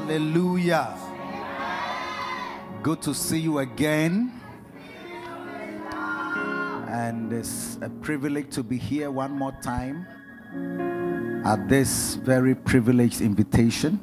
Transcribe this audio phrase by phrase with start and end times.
[0.00, 0.96] Hallelujah.
[2.82, 4.32] Good to see you again.
[6.88, 10.06] And it's a privilege to be here one more time
[11.44, 14.00] at this very privileged invitation.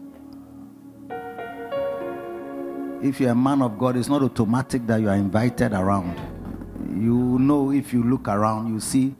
[3.01, 6.15] If you're a man of God, it's not automatic that you are invited around.
[6.95, 9.15] You know, if you look around, you see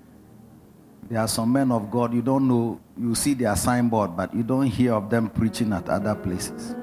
[1.10, 4.44] there are some men of God, you don't know, you see their signboard, but you
[4.44, 6.76] don't hear of them preaching at other places.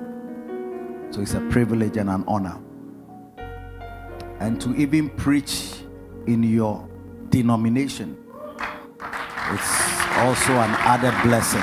[1.11, 2.61] So it's a privilege and an honor.
[4.41, 5.75] And to even preach
[6.27, 6.89] in your
[7.31, 8.17] denomination,
[9.51, 11.63] it's also an added blessing.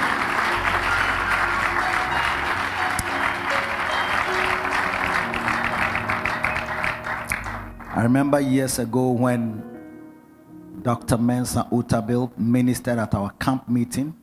[7.93, 9.61] I remember years ago when
[10.81, 11.17] Dr.
[11.17, 14.15] Mensa Otabil ministered at our camp meeting.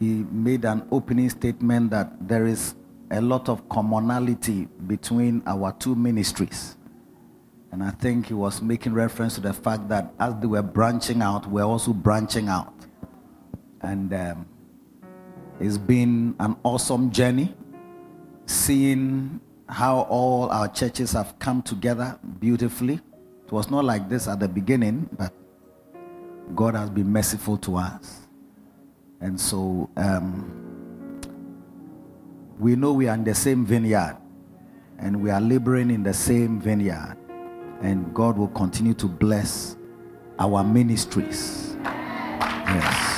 [0.00, 2.74] He made an opening statement that there is
[3.10, 6.76] a lot of commonality between our two ministries.
[7.70, 11.20] And I think he was making reference to the fact that as they were branching
[11.20, 12.72] out, we're also branching out.
[13.82, 14.46] And um,
[15.60, 17.54] it's been an awesome journey
[18.46, 22.94] seeing how all our churches have come together beautifully.
[23.44, 25.32] It was not like this at the beginning, but
[26.54, 28.19] God has been merciful to us.
[29.20, 30.56] And so um,
[32.58, 34.16] we know we are in the same vineyard
[34.98, 37.16] and we are laboring in the same vineyard.
[37.82, 39.76] And God will continue to bless
[40.38, 41.76] our ministries.
[41.84, 43.10] Yes.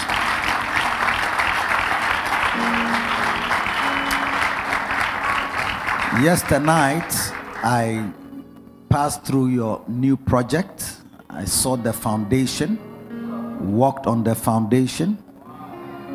[6.22, 7.12] Yesterday night,
[7.64, 8.12] I
[8.89, 10.98] passed through your new project.
[11.31, 12.78] I saw the foundation,
[13.75, 15.16] walked on the foundation,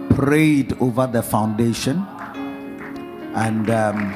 [0.09, 2.05] prayed over the foundation,
[3.35, 4.11] and um,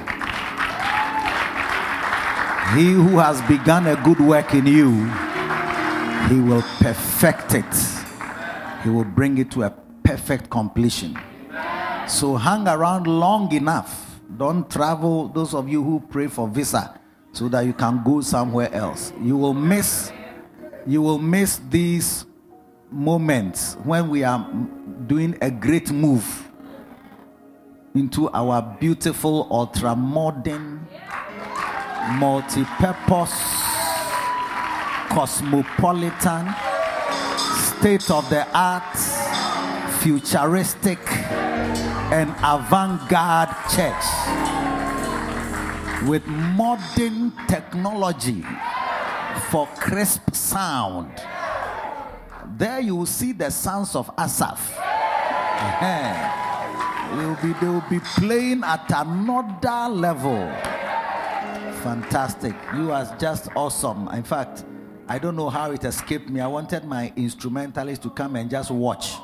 [2.75, 5.06] he who has begun a good work in you,
[6.30, 7.75] he will perfect it.
[8.84, 9.69] He will bring it to a
[10.03, 11.18] perfect completion.
[12.07, 14.19] So hang around long enough.
[14.38, 17.00] Don't travel, those of you who pray for visa,
[17.31, 19.13] so that you can go somewhere else.
[19.22, 20.12] You will miss
[20.88, 22.25] you will miss these
[22.91, 24.46] moments when we are
[25.07, 26.50] doing a great move
[27.96, 30.85] into our beautiful ultra modern
[32.13, 33.34] multi-purpose
[35.09, 36.53] cosmopolitan
[37.57, 38.97] state of the art
[40.01, 41.00] futuristic
[42.12, 44.03] and avant-garde church
[46.09, 48.44] with modern technology
[49.50, 51.12] for crisp sound.
[52.61, 54.59] There you will see the sons of Asaph.
[55.81, 60.47] They will, be, they will be playing at another level.
[61.81, 62.53] Fantastic.
[62.75, 64.09] You are just awesome.
[64.09, 64.66] In fact,
[65.07, 66.39] I don't know how it escaped me.
[66.39, 69.16] I wanted my instrumentalist to come and just watch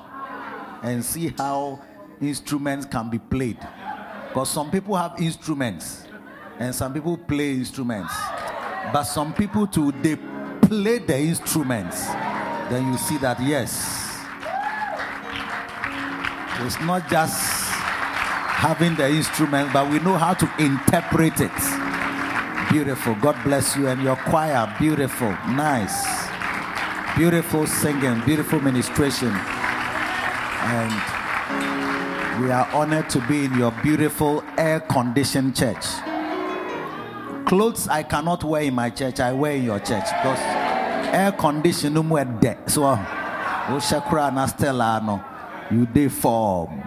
[0.82, 1.80] and see how
[2.20, 3.60] instruments can be played.
[4.30, 6.08] Because some people have instruments
[6.58, 8.16] and some people play instruments.
[8.92, 10.16] But some people too they
[10.60, 12.08] play the instruments.
[12.70, 14.06] Then you see that yes.
[16.66, 17.40] It's not just
[18.58, 21.52] having the instrument, but we know how to interpret it.
[22.72, 23.16] Beautiful.
[23.16, 24.74] God bless you and your choir.
[24.78, 25.30] Beautiful.
[25.48, 26.28] Nice.
[27.16, 29.30] Beautiful singing, beautiful ministration.
[29.30, 30.92] And
[32.44, 35.86] we are honored to be in your beautiful air conditioned church.
[37.46, 40.57] Clothes I cannot wear in my church, I wear in your church because
[41.14, 42.70] air conditioned no more dead.
[42.70, 45.24] So, ah, Oshakra na Stella no,
[45.72, 46.82] you dey form.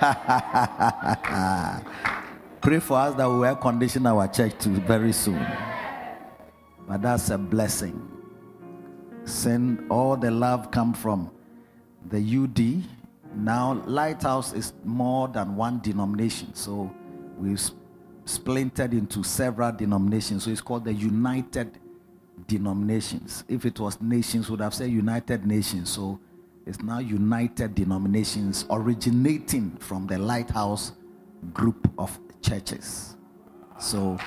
[2.60, 5.46] Pray for us that we air condition our church too very soon.
[6.88, 8.00] But that's a blessing.
[9.24, 11.30] Send all the love come from
[12.08, 12.84] the UD
[13.36, 16.54] now, Lighthouse is more than one denomination.
[16.54, 16.90] So
[17.38, 17.60] we've
[18.24, 20.44] splintered into several denominations.
[20.44, 21.78] So it's called the United
[22.46, 23.44] Denominations.
[23.48, 25.90] If it was nations, would have said United Nations.
[25.90, 26.20] So
[26.66, 30.92] it's now United Denominations originating from the Lighthouse
[31.52, 33.16] group of churches.
[33.78, 34.18] So,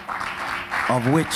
[0.89, 1.35] of which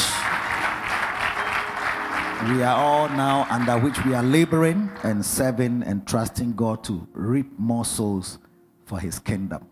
[2.49, 7.07] we are all now under which we are laboring and serving and trusting God to
[7.13, 8.37] reap more souls
[8.85, 9.65] for his kingdom.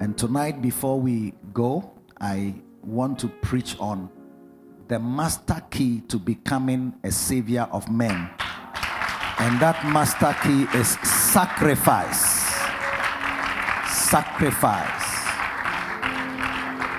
[0.00, 4.10] And tonight, before we go, I want to preach on
[4.88, 8.30] the master key to becoming a savior of men.
[9.38, 12.48] And that master key is sacrifice.
[14.08, 15.04] Sacrifice.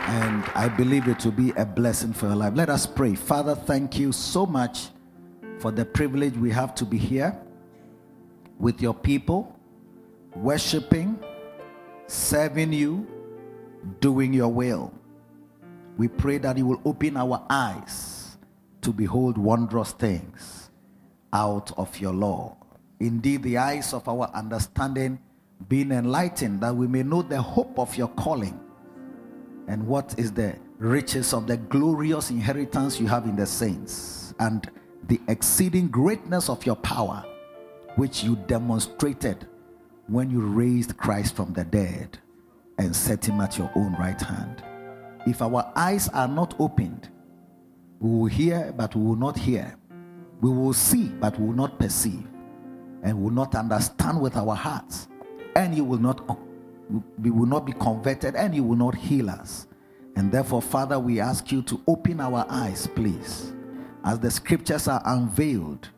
[0.07, 2.53] And I believe it will be a blessing for your life.
[2.55, 3.15] Let us pray.
[3.15, 4.89] Father, thank you so much
[5.59, 7.37] for the privilege we have to be here
[8.59, 9.55] with your people,
[10.35, 11.19] worshiping,
[12.07, 13.07] serving you,
[13.99, 14.93] doing your will.
[15.99, 18.37] We pray that you will open our eyes
[18.83, 20.69] to behold wondrous things
[21.33, 22.55] out of your law.
[23.01, 25.19] Indeed, the eyes of our understanding
[25.67, 28.57] being enlightened, that we may know the hope of your calling
[29.67, 34.71] and what is the riches of the glorious inheritance you have in the saints and
[35.09, 37.25] the exceeding greatness of your power,
[37.97, 39.49] which you demonstrated
[40.07, 42.17] when you raised Christ from the dead
[42.77, 44.63] and set him at your own right hand.
[45.29, 47.09] If our eyes are not opened,
[47.99, 49.75] we will hear, but we will not hear.
[50.41, 52.25] We will see, but we will not perceive.
[53.03, 55.07] And will not understand with our hearts.
[55.55, 56.37] And you will not
[57.19, 59.67] we will not be converted and you will not heal us.
[60.15, 63.53] And therefore, Father, we ask you to open our eyes, please
[64.03, 65.89] as the scriptures are unveiled,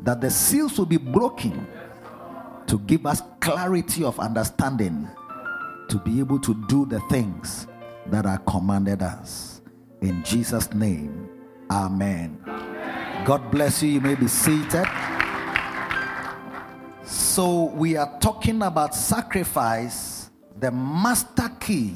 [0.00, 1.66] that the seals will be broken
[2.66, 5.08] to give us clarity of understanding
[5.88, 7.66] to be able to do the things
[8.06, 9.62] that are commanded us.
[10.00, 11.28] In Jesus' name,
[11.70, 12.38] amen.
[12.46, 13.24] amen.
[13.24, 13.90] God bless you.
[13.90, 14.86] You may be seated.
[17.04, 21.94] So, we are talking about sacrifice, the master key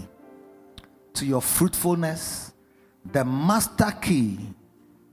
[1.14, 2.52] to your fruitfulness,
[3.12, 4.38] the master key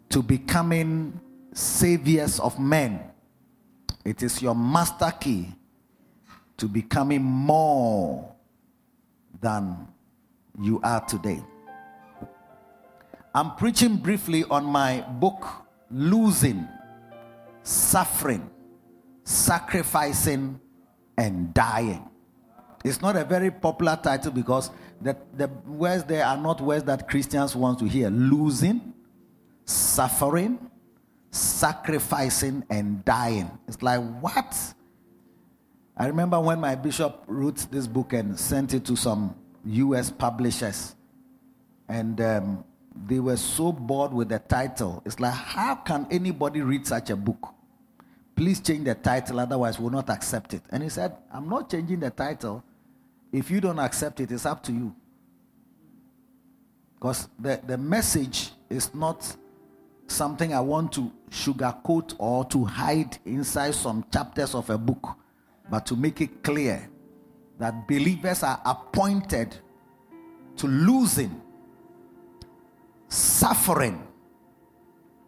[0.09, 1.19] to becoming
[1.53, 2.99] saviors of men.
[4.03, 5.47] It is your master key
[6.57, 8.35] to becoming more
[9.41, 9.87] than
[10.61, 11.43] you are today.
[13.33, 15.45] I'm preaching briefly on my book,
[15.91, 16.67] Losing,
[17.63, 18.49] Suffering,
[19.23, 20.59] Sacrificing,
[21.17, 22.09] and Dying.
[22.83, 24.69] It's not a very popular title because
[25.01, 28.09] the, the words there are not words that Christians want to hear.
[28.09, 28.93] Losing,
[29.65, 30.69] suffering,
[31.31, 33.49] sacrificing, and dying.
[33.67, 34.55] It's like, what?
[35.97, 39.35] I remember when my bishop wrote this book and sent it to some
[39.65, 40.95] US publishers,
[41.87, 42.63] and um,
[43.07, 45.01] they were so bored with the title.
[45.05, 47.53] It's like, how can anybody read such a book?
[48.35, 50.61] Please change the title, otherwise, we'll not accept it.
[50.69, 52.63] And he said, I'm not changing the title.
[53.31, 54.95] If you don't accept it, it's up to you.
[56.95, 59.35] Because the, the message is not
[60.07, 65.17] something I want to sugarcoat or to hide inside some chapters of a book,
[65.69, 66.89] but to make it clear
[67.59, 69.55] that believers are appointed
[70.57, 71.41] to losing,
[73.07, 74.05] suffering,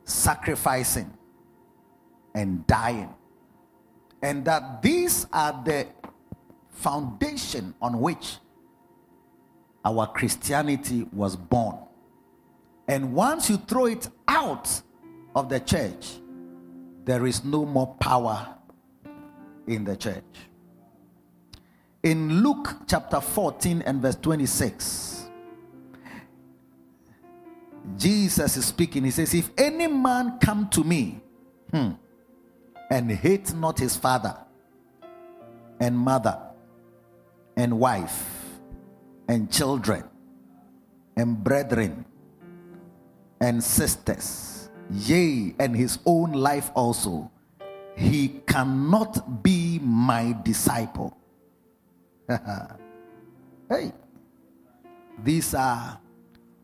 [0.03, 1.11] sacrificing,
[2.33, 3.09] and dying.
[4.21, 5.87] And that these are the
[6.69, 8.37] foundation on which
[9.85, 11.77] our Christianity was born.
[12.87, 14.81] And once you throw it out
[15.35, 16.19] of the church,
[17.05, 18.55] there is no more power
[19.67, 20.23] in the church.
[22.03, 25.29] In Luke chapter 14 and verse 26,
[27.97, 29.03] Jesus is speaking.
[29.03, 31.19] He says, If any man come to me
[31.71, 31.91] hmm,
[32.91, 34.37] and hate not his father
[35.79, 36.37] and mother
[37.55, 38.25] and wife
[39.27, 40.03] and children
[41.15, 42.05] and brethren
[43.41, 47.31] and sisters, yea, and his own life also,
[47.95, 51.17] he cannot be my disciple.
[53.69, 53.91] hey,
[55.23, 55.99] these are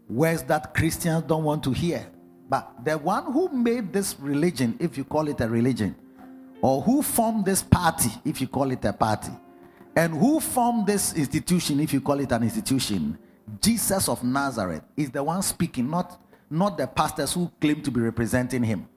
[0.10, 2.06] words that Christians don't want to hear.
[2.50, 5.96] But the one who made this religion, if you call it a religion,
[6.62, 9.32] or who formed this party, if you call it a party,
[9.96, 13.18] and who formed this institution, if you call it an institution,
[13.62, 18.00] Jesus of Nazareth is the one speaking, not not the pastors who claim to be
[18.00, 18.88] representing him.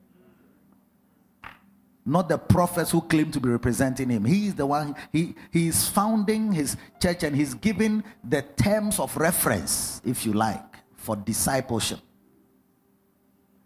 [2.09, 4.25] Not the prophets who claim to be representing him.
[4.25, 9.01] He is the one, he, he is founding his church and he's giving the terms
[9.01, 10.63] of reference, if you like,
[10.95, 11.99] for discipleship.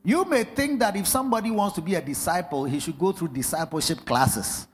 [0.03, 3.29] You may think that if somebody wants to be a disciple, he should go through
[3.29, 4.67] discipleship classes.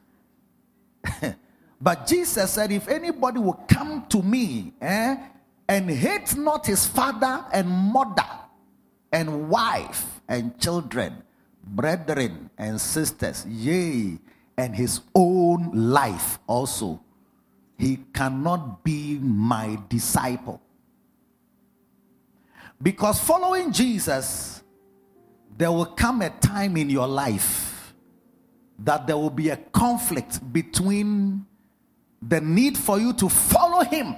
[1.80, 5.16] but Jesus said, If anybody will come to me eh,
[5.68, 8.22] and hate not his father and mother,
[9.12, 11.22] and wife and children,
[11.66, 14.18] brethren and sisters, yea,
[14.56, 17.00] and his own life also,
[17.78, 20.60] he cannot be my disciple.
[22.80, 24.62] Because following Jesus,
[25.56, 27.94] there will come a time in your life
[28.78, 31.46] that there will be a conflict between
[32.20, 34.16] the need for you to follow him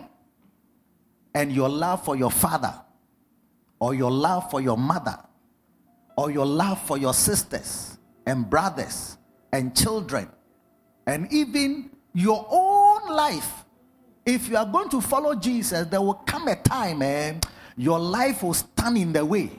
[1.34, 2.74] and your love for your father
[3.78, 5.16] or your love for your mother,
[6.18, 7.96] or your love for your sisters
[8.26, 9.16] and brothers
[9.52, 10.28] and children,
[11.06, 13.64] and even your own life.
[14.26, 17.34] If you are going to follow Jesus, there will come a time, eh,
[17.76, 19.52] your life will stand in the way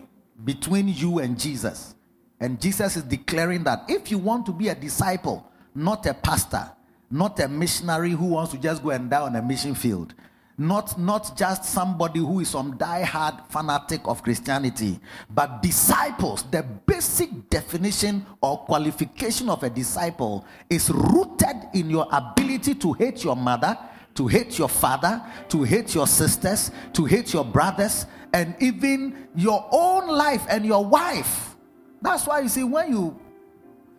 [0.43, 1.95] between you and Jesus.
[2.41, 6.69] And Jesus is declaring that if you want to be a disciple, not a pastor,
[7.09, 10.13] not a missionary who wants to just go and die on a mission field,
[10.59, 14.99] not, not just somebody who is some die-hard fanatic of Christianity,
[15.29, 16.43] but disciples.
[16.43, 23.23] The basic definition or qualification of a disciple is rooted in your ability to hate
[23.23, 23.77] your mother,
[24.15, 29.65] to hate your father, to hate your sisters, to hate your brothers, and even your
[29.71, 31.55] own life and your wife.
[32.01, 33.19] That's why you see, when you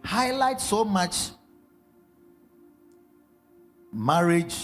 [0.04, 1.30] highlight so much
[3.92, 4.56] marriage,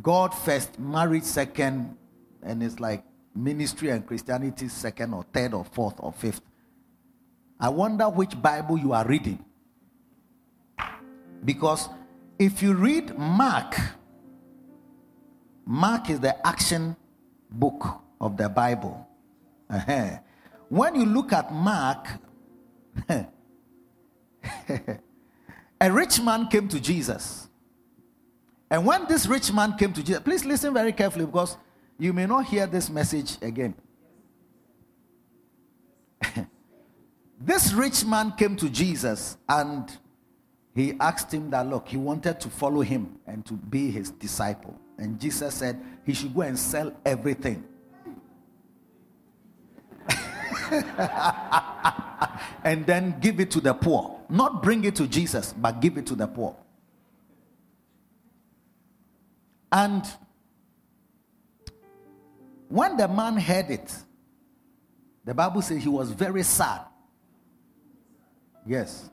[0.00, 1.96] God first, marriage second,
[2.42, 6.40] and it's like ministry and Christianity second or third or fourth or fifth.
[7.60, 9.44] I wonder which Bible you are reading.
[11.44, 11.88] Because
[12.38, 13.76] if you read Mark,
[15.64, 16.96] Mark is the action
[17.50, 19.06] book of the Bible.
[19.70, 20.18] Uh-huh.
[20.68, 22.08] When you look at Mark,
[25.80, 27.48] a rich man came to Jesus.
[28.72, 31.58] And when this rich man came to Jesus, please listen very carefully because
[31.98, 33.74] you may not hear this message again.
[37.38, 39.94] this rich man came to Jesus and
[40.74, 44.74] he asked him that, look, he wanted to follow him and to be his disciple.
[44.96, 47.62] And Jesus said he should go and sell everything.
[52.64, 54.18] and then give it to the poor.
[54.30, 56.56] Not bring it to Jesus, but give it to the poor.
[59.72, 60.04] And
[62.68, 63.94] when the man heard it,
[65.24, 66.82] the Bible says he was very sad.
[68.66, 69.10] Yes.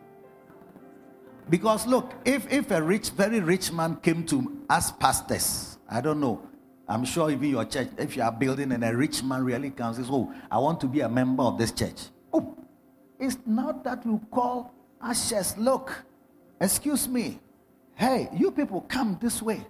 [1.50, 6.20] Because look, if, if a rich, very rich man came to us pastors, I don't
[6.20, 6.42] know,
[6.88, 9.98] I'm sure even your church, if you are building and a rich man really comes
[9.98, 12.08] says, Oh, I want to be a member of this church.
[12.34, 12.58] Oh,
[13.20, 15.56] it's not that you call ashes.
[15.58, 16.04] Look,
[16.60, 17.40] excuse me.
[17.96, 19.66] Hey, you people come this way.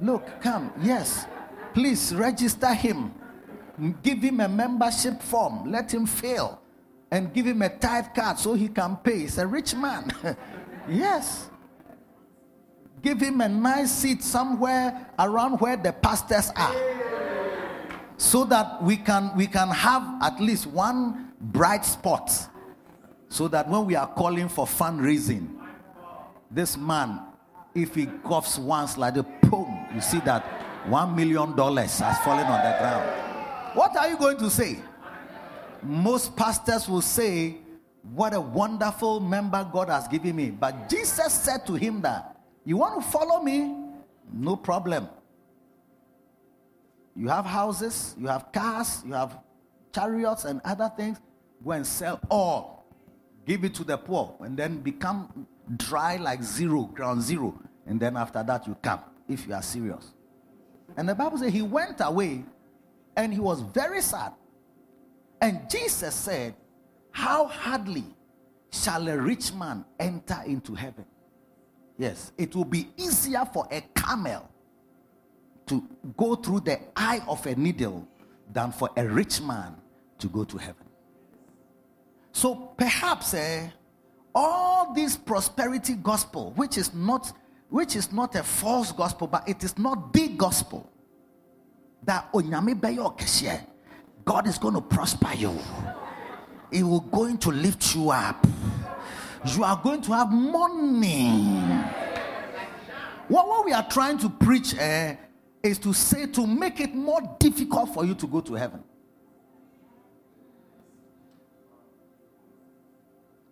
[0.00, 0.72] Look, come.
[0.82, 1.26] Yes.
[1.74, 3.12] Please register him.
[4.02, 5.70] Give him a membership form.
[5.70, 6.60] Let him fill.
[7.10, 9.20] And give him a tithe card so he can pay.
[9.20, 10.10] He's a rich man.
[10.88, 11.48] yes.
[13.02, 16.74] Give him a nice seat somewhere around where the pastors are.
[18.16, 22.32] So that we can we can have at least one bright spot.
[23.28, 25.48] So that when we are calling for fundraising,
[26.50, 27.20] this man,
[27.74, 29.65] if he coughs once like a boom,
[29.96, 30.44] you see that
[30.88, 33.74] one million dollars has fallen on the ground.
[33.74, 34.78] What are you going to say?
[35.82, 37.56] Most pastors will say,
[38.02, 40.50] What a wonderful member God has given me.
[40.50, 43.74] But Jesus said to him that, You want to follow me?
[44.30, 45.08] No problem.
[47.14, 49.38] You have houses, you have cars, you have
[49.94, 51.18] chariots and other things.
[51.64, 52.84] Go and sell all.
[53.46, 57.58] Give it to the poor and then become dry like zero, ground zero.
[57.86, 60.12] And then after that, you come if you are serious.
[60.96, 62.44] And the Bible says he went away
[63.16, 64.32] and he was very sad.
[65.40, 66.54] And Jesus said,
[67.10, 68.04] How hardly
[68.70, 71.04] shall a rich man enter into heaven?
[71.98, 74.48] Yes, it will be easier for a camel
[75.66, 75.82] to
[76.16, 78.06] go through the eye of a needle
[78.52, 79.74] than for a rich man
[80.18, 80.84] to go to heaven.
[82.32, 83.68] So perhaps eh,
[84.34, 87.32] all this prosperity gospel, which is not
[87.68, 90.90] which is not a false gospel, but it is not the gospel.
[92.04, 92.28] That
[94.24, 95.58] God is going to prosper you.
[96.72, 98.46] He will going to lift you up.
[99.46, 101.60] You are going to have money.
[103.28, 105.14] What, what we are trying to preach uh,
[105.62, 108.82] is to say to make it more difficult for you to go to heaven.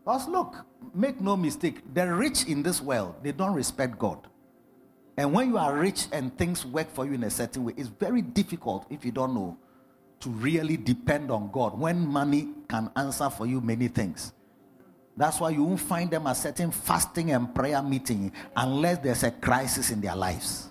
[0.04, 4.26] Because look, make no mistake, the rich in this world, they don't respect God.
[5.16, 7.88] And when you are rich and things work for you in a certain way, it's
[7.88, 9.56] very difficult if you don't know
[10.20, 14.32] to really depend on God when money can answer for you many things.
[15.16, 19.30] That's why you won't find them at certain fasting and prayer meeting unless there's a
[19.30, 20.70] crisis in their lives.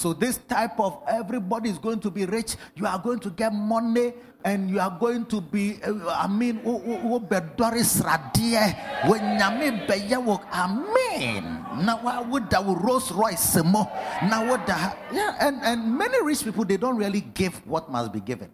[0.00, 2.56] So this type of everybody is going to be rich.
[2.74, 5.76] You are going to get money, and you are going to be.
[5.84, 8.72] Uh, I mean, wo Doris radie
[9.04, 10.40] when nyame beye wo.
[10.48, 11.84] Amen.
[11.84, 13.92] Now I would that Rolls Royce mo.
[14.24, 14.96] Now what that?
[15.12, 18.48] Yeah, and and many rich people they don't really give what must be given.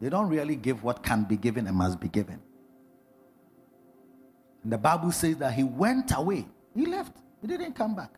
[0.00, 2.40] They don't really give what can be given and must be given.
[4.64, 6.48] And the Bible says that he went away.
[6.74, 7.20] He left.
[7.42, 8.16] He didn't come back.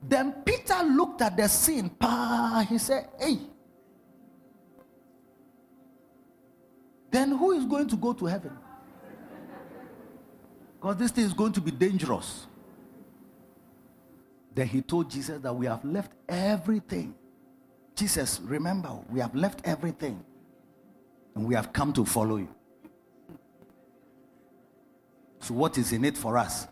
[0.00, 1.88] Then Peter looked at the scene.
[1.90, 3.38] Pa, he said, Hey.
[7.10, 8.56] Then who is going to go to heaven?
[10.80, 12.46] Because this thing is going to be dangerous.
[14.54, 17.14] Then he told Jesus that we have left everything.
[17.94, 20.24] Jesus, remember, we have left everything
[21.34, 22.48] and we have come to follow you.
[25.40, 26.66] So, what is in it for us?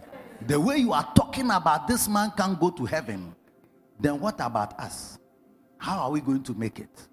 [0.47, 3.35] The way you are talking about this man can't go to heaven,
[3.99, 5.19] then what about us?
[5.79, 7.09] How are we going to make it?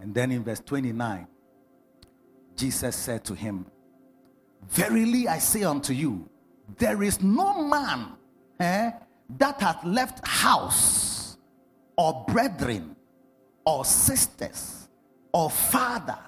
[0.00, 1.26] And then in verse 29,
[2.56, 3.66] Jesus said to him,
[4.68, 6.28] Verily I say unto you,
[6.78, 8.12] there is no man
[8.58, 8.90] eh,
[9.38, 11.38] that hath left house
[11.96, 12.96] or brethren
[13.64, 14.88] or sisters
[15.32, 16.18] or father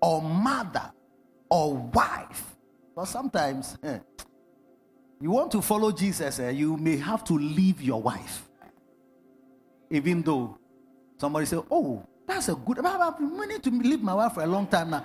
[0.00, 0.92] or mother
[1.50, 2.56] or wife.
[2.94, 3.98] But sometimes eh,
[5.22, 8.42] you want to follow Jesus, eh, you may have to leave your wife.
[9.88, 10.58] Even though
[11.16, 12.84] somebody say, Oh, that's a good.
[12.84, 15.04] I've been meaning to leave my wife for a long time now.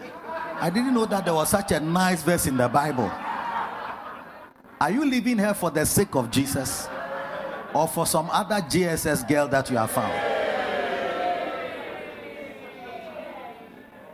[0.59, 3.11] I didn't know that there was such a nice verse in the Bible.
[4.81, 6.87] Are you leaving her for the sake of Jesus
[7.75, 10.13] or for some other JSS girl that you have found?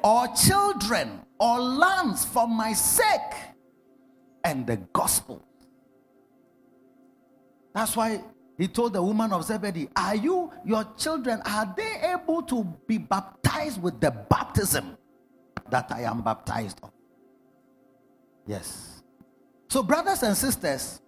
[0.04, 3.56] Or children or lands for my sake
[4.44, 5.42] and the gospel.
[7.74, 8.22] That's why
[8.58, 12.98] he told the woman of Zebedee, Are you, your children, are they able to be
[12.98, 14.98] baptized with the baptism
[15.70, 16.92] that I am baptized of?
[18.46, 19.02] Yes.
[19.70, 21.02] So, brothers and sisters,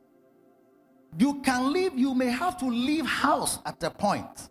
[1.17, 4.49] you can leave, you may have to leave house at a point.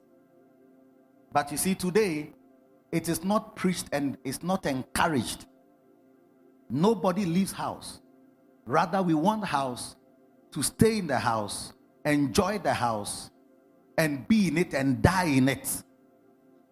[1.32, 2.32] But you see, today,
[2.92, 5.46] it is not preached and it's not encouraged.
[6.70, 8.00] Nobody leaves house.
[8.66, 9.96] Rather, we want house
[10.52, 11.72] to stay in the house
[12.04, 13.30] enjoy the house
[13.98, 15.82] and be in it and die in it.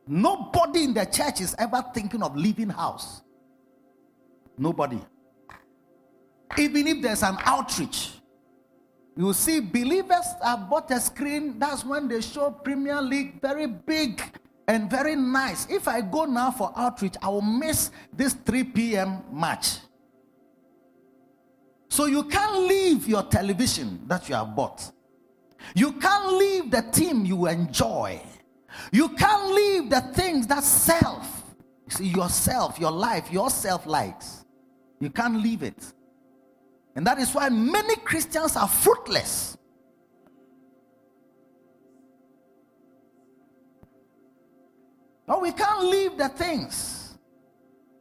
[0.07, 3.23] Nobody in the church is ever thinking of leaving house.
[4.59, 5.01] Nobody.
[6.59, 8.11] Even if there's an outreach,
[9.17, 11.59] you see believers have bought a screen.
[11.59, 14.23] That's when they show Premier League very big
[14.69, 15.67] and very nice.
[15.71, 19.23] If I go now for outreach, I will miss this 3 p.m.
[19.33, 19.79] match.
[21.89, 24.91] So you can't leave your television that you have bought.
[25.75, 28.21] You can't leave the team you enjoy.
[28.93, 31.55] You can't leave the things that self,
[31.89, 34.45] see, yourself, your life, yourself likes.
[35.01, 35.93] You can't leave it.
[36.95, 39.57] And that is why many Christians are fruitless.
[45.27, 47.19] But we can't leave the things.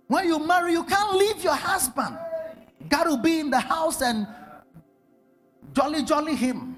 [0.07, 2.17] When you marry, you can't leave your husband.
[2.89, 4.27] Got to be in the house and
[5.73, 6.70] jolly, jolly him.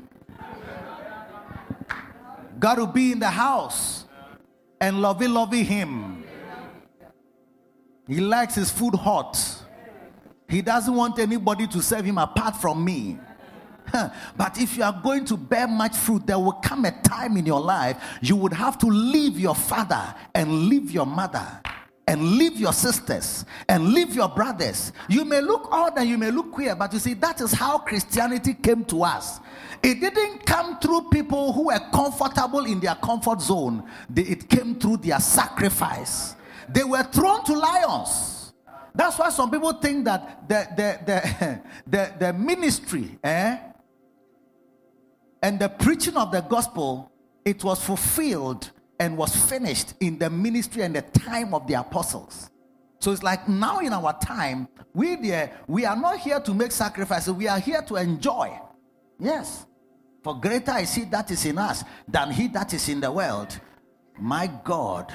[2.64, 4.06] Got to be in the house
[4.80, 6.24] and lovey, lovey him.
[8.08, 9.38] He likes his food hot.
[10.48, 13.20] He doesn't want anybody to serve him apart from me.
[14.38, 17.46] But if you are going to bear much fruit, there will come a time in
[17.46, 21.46] your life you would have to leave your father and leave your mother
[22.08, 24.94] and leave your sisters and leave your brothers.
[25.10, 27.80] You may look odd and you may look queer, but you see, that is how
[27.80, 29.40] Christianity came to us.
[29.84, 33.84] It didn't come through people who were comfortable in their comfort zone,
[34.16, 36.36] it came through their sacrifice.
[36.70, 38.54] They were thrown to lions.
[38.96, 43.58] That's why some people think that the, the, the, the, the ministry eh,
[45.42, 47.12] and the preaching of the gospel
[47.44, 52.50] it was fulfilled and was finished in the ministry and the time of the apostles.
[53.00, 56.72] So it's like now in our time, we there, we are not here to make
[56.72, 58.58] sacrifices, we are here to enjoy.
[59.20, 59.66] Yes.
[60.24, 63.60] For greater is he that is in us than he that is in the world.
[64.18, 65.12] My God.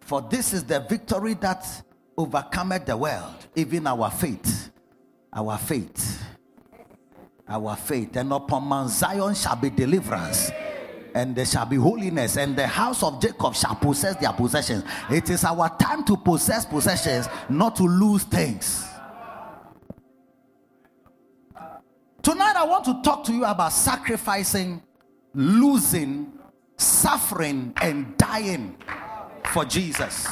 [0.00, 1.66] For this is the victory that
[2.16, 4.70] overcometh the world, even our faith.
[5.32, 6.22] Our faith.
[7.48, 8.16] Our faith.
[8.16, 10.50] And upon Mount Zion shall be deliverance
[11.12, 14.84] and there shall be holiness, and the house of Jacob shall possess their possessions.
[15.10, 18.89] It is our time to possess possessions, not to lose things.
[22.22, 24.82] Tonight, I want to talk to you about sacrificing,
[25.32, 26.32] losing,
[26.76, 28.76] suffering, and dying
[29.52, 30.26] for Jesus.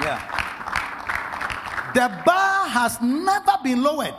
[0.00, 0.20] Yeah.
[1.92, 4.14] The bar has never been lowered.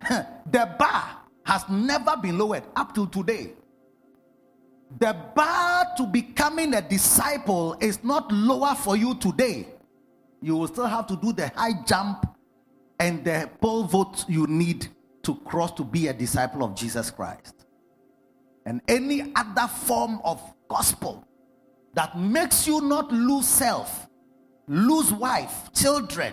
[0.08, 3.52] the bar has never been lowered up to today.
[4.98, 9.66] The bar to becoming a disciple is not lower for you today.
[10.40, 12.26] You will still have to do the high jump
[13.02, 14.86] and the pole vault you need
[15.24, 17.66] to cross to be a disciple of Jesus Christ.
[18.64, 21.26] And any other form of gospel
[21.94, 24.08] that makes you not lose self,
[24.68, 26.32] lose wife, children,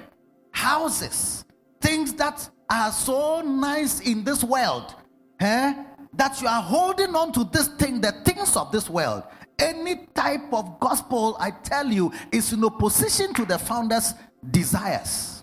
[0.52, 1.44] houses,
[1.82, 4.94] things that are so nice in this world,
[5.40, 5.74] eh?
[6.14, 9.24] that you are holding on to this thing, the things of this world.
[9.58, 14.14] Any type of gospel, I tell you, is in opposition to the founder's
[14.52, 15.39] desires.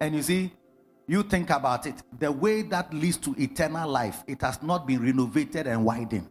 [0.00, 0.52] And you see,
[1.06, 5.02] you think about it, the way that leads to eternal life, it has not been
[5.02, 6.30] renovated and widened.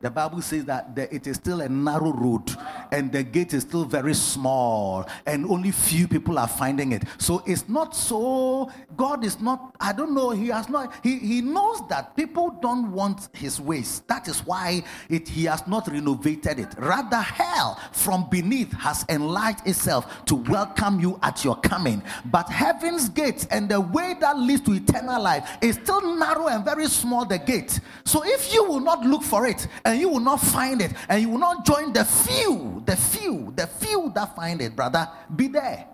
[0.00, 2.56] The Bible says that it is still a narrow road
[2.92, 7.02] and the gate is still very small and only few people are finding it.
[7.18, 11.40] So it's not so, God is not, I don't know, He has not, He, he
[11.40, 14.02] knows that people don't want His ways.
[14.06, 16.74] That is why it, He has not renovated it.
[16.78, 22.04] Rather, hell from beneath has enlarged itself to welcome you at your coming.
[22.26, 26.64] But heaven's gate and the way that leads to eternal life is still narrow and
[26.64, 27.80] very small, the gate.
[28.04, 31.22] So if you will not look for it, and you will not find it, and
[31.22, 35.48] you will not join the few, the few, the few that find it, brother, be
[35.48, 35.86] there.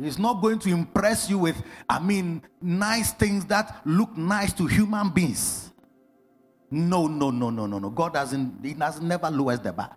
[0.00, 4.66] He's not going to impress you with, I mean, nice things that look nice to
[4.66, 5.70] human beings.
[6.72, 7.88] No, no, no, no, no, no.
[7.88, 9.96] God doesn't, He has never lowers the bar.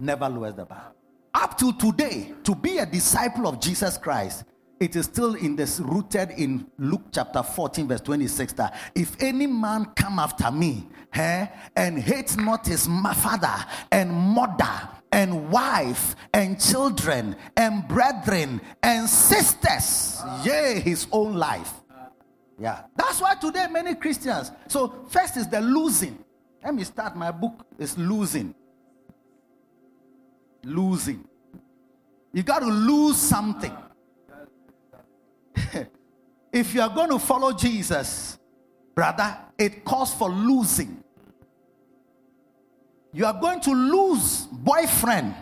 [0.00, 0.94] Never lowers the bar.
[1.34, 4.44] Up to today, to be a disciple of Jesus Christ,
[4.80, 9.46] it is still in this rooted in Luke chapter 14, verse 26 that if any
[9.46, 13.54] man come after me eh, and hates not his father
[13.90, 21.72] and mother and wife and children and brethren and sisters, yea, his own life.
[22.58, 24.50] Yeah, that's why today many Christians.
[24.66, 26.18] So, first is the losing.
[26.62, 28.54] Let me start my book is losing.
[30.64, 31.24] Losing.
[32.32, 33.74] You got to lose something
[36.52, 38.38] if you are going to follow Jesus,
[38.94, 41.02] brother, it calls for losing.
[43.12, 45.34] You are going to lose boyfriend.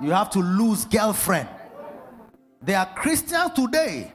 [0.00, 1.48] You have to lose girlfriend.
[2.62, 4.12] There are Christians today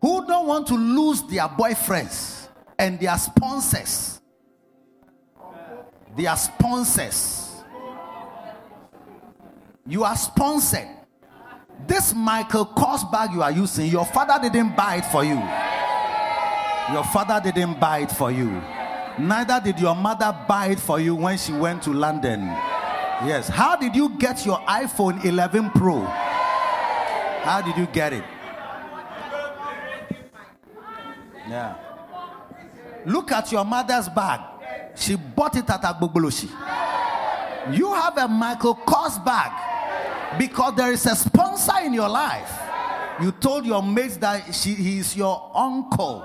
[0.00, 4.20] who don't want to lose their boyfriends and their sponsors.
[6.16, 7.52] Their sponsors.
[9.86, 10.88] You are sponsored.
[11.86, 15.34] This Michael Kors bag you are using, your father didn't buy it for you.
[16.92, 18.62] Your father didn't buy it for you.
[19.18, 22.40] Neither did your mother buy it for you when she went to London.
[23.26, 23.48] Yes.
[23.48, 26.00] How did you get your iPhone 11 Pro?
[26.02, 28.24] How did you get it?
[31.48, 31.76] Yeah.
[33.04, 34.40] Look at your mother's bag.
[34.94, 36.50] She bought it at Agbogbloshie.
[37.76, 39.73] You have a Michael Kors bag
[40.38, 42.60] because there is a sponsor in your life.
[43.20, 46.24] You told your mates that she, he's your uncle.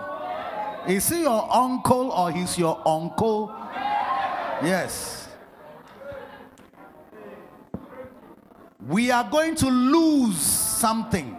[0.88, 3.54] Is he your uncle or he's your uncle?
[4.64, 5.28] Yes.
[8.88, 11.38] We are going to lose something.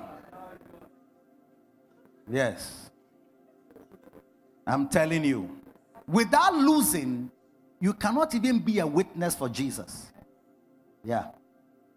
[2.30, 2.90] Yes.
[4.66, 5.50] I'm telling you.
[6.06, 7.30] Without losing,
[7.80, 10.12] you cannot even be a witness for Jesus.
[11.02, 11.28] Yeah.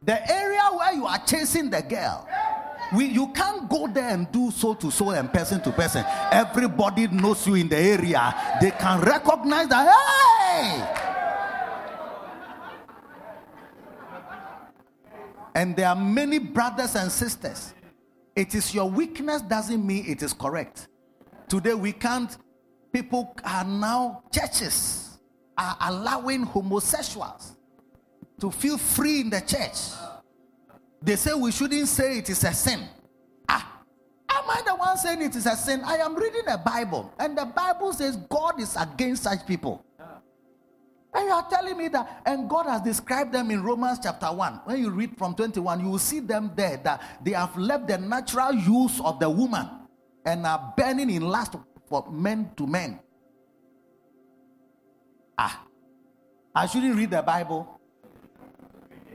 [0.05, 2.27] The area where you are chasing the girl,
[2.93, 6.03] we, you can't go there and do soul to soul and person to person.
[6.31, 8.57] Everybody knows you in the area.
[8.59, 10.99] They can recognize that, hey!
[15.55, 17.73] And there are many brothers and sisters.
[18.35, 20.87] It is your weakness doesn't mean it is correct.
[21.47, 22.35] Today we can't,
[22.91, 25.19] people are now, churches
[25.57, 27.55] are allowing homosexuals
[28.39, 29.97] to feel free in the church.
[31.01, 32.81] They say we shouldn't say it is a sin.
[33.47, 33.81] Ah,
[34.29, 35.81] am I the one saying it is a sin?
[35.83, 39.85] I am reading the Bible, and the Bible says God is against such people.
[41.15, 44.61] And you are telling me that, and God has described them in Romans chapter 1.
[44.65, 47.99] When you read from 21, you will see them there that they have left the
[47.99, 49.69] natural use of the woman
[50.25, 51.55] and are burning in lust
[51.87, 52.99] for men to men.
[55.37, 55.65] Ah,
[56.55, 57.72] I shouldn't read the Bible.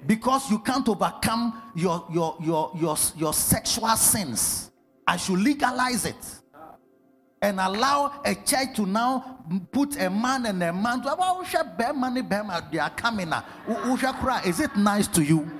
[0.06, 4.70] Because you can't overcome your, your, your, your, your sexual sins.
[5.06, 6.16] I should legalize it
[7.40, 12.22] and allow a church to now put a man and a man to bear money
[12.72, 13.44] they are coming now.
[14.44, 15.50] Is it nice to you?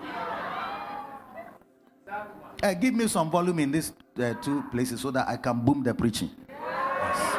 [2.61, 5.83] Uh, give me some volume in these uh, two places so that I can boom
[5.85, 6.31] the preaching.
[6.48, 7.37] Yes.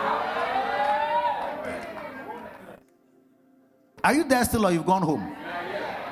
[4.02, 5.36] Are you there still or you've gone home?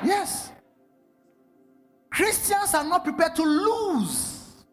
[0.04, 0.50] Yes.
[2.18, 4.64] Christians are not prepared to lose.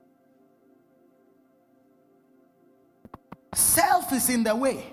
[3.53, 4.83] Self is in the way.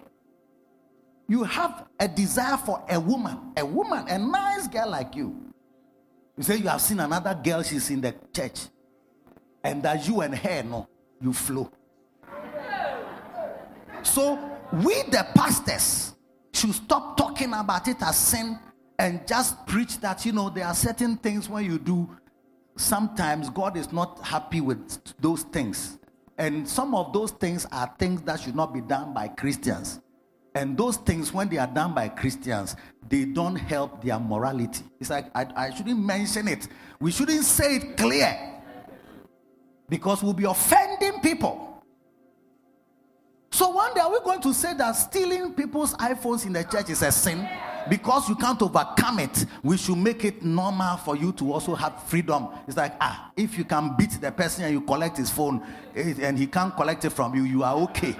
[1.26, 5.34] You have a desire for a woman, a woman, a nice girl like you.
[6.36, 8.66] You say you have seen another girl, she's in the church,
[9.64, 10.86] and that you and her, no,
[11.22, 11.72] you flow.
[14.02, 14.38] So,
[14.74, 16.12] we, the pastors,
[16.52, 18.58] should stop talking about it as sin
[18.98, 22.10] and just preach that, you know, there are certain things when you do,
[22.76, 25.98] sometimes God is not happy with those things.
[26.38, 30.00] And some of those things are things that should not be done by Christians.
[30.54, 32.76] And those things, when they are done by Christians,
[33.08, 34.84] they don't help their morality.
[35.00, 36.68] It's like, I, I shouldn't mention it.
[37.00, 38.60] We shouldn't say it clear
[39.88, 41.71] because we'll be offending people.
[43.52, 46.90] So one day, are we going to say that stealing people's iPhones in the church
[46.90, 47.46] is a sin?
[47.88, 52.02] because you can't overcome it, we should make it normal for you to also have
[52.04, 52.48] freedom.
[52.66, 55.62] It's like, ah, if you can beat the person and you collect his phone
[55.94, 58.14] eh, and he can't collect it from you, you are okay.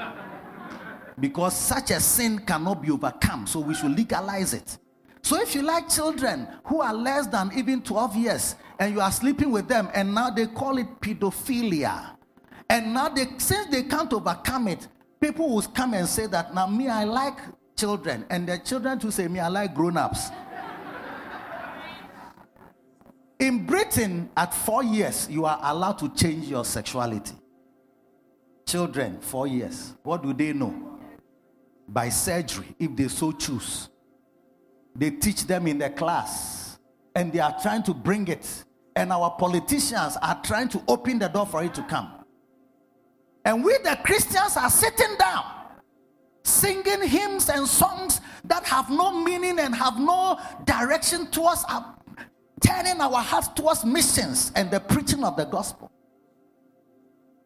[1.18, 3.46] Because such a sin cannot be overcome.
[3.46, 4.78] So we should legalize it.
[5.22, 9.12] So if you like children who are less than even 12 years and you are
[9.12, 12.16] sleeping with them and now they call it pedophilia.
[12.68, 14.88] And now they since they can't overcome it,
[15.22, 17.38] people will come and say that now me I like
[17.76, 20.30] children, and the children to say, Me, I like grown ups.
[23.38, 27.34] In Britain, at four years, you are allowed to change your sexuality.
[28.66, 29.94] Children, four years.
[30.04, 31.00] What do they know?
[31.88, 33.88] By surgery, if they so choose.
[34.94, 36.78] They teach them in the class,
[37.16, 38.64] and they are trying to bring it.
[38.94, 42.21] And our politicians are trying to open the door for it to come.
[43.44, 45.44] And we, the Christians, are sitting down
[46.44, 51.94] singing hymns and songs that have no meaning and have no direction towards our,
[52.60, 55.90] turning our hearts towards missions and the preaching of the gospel.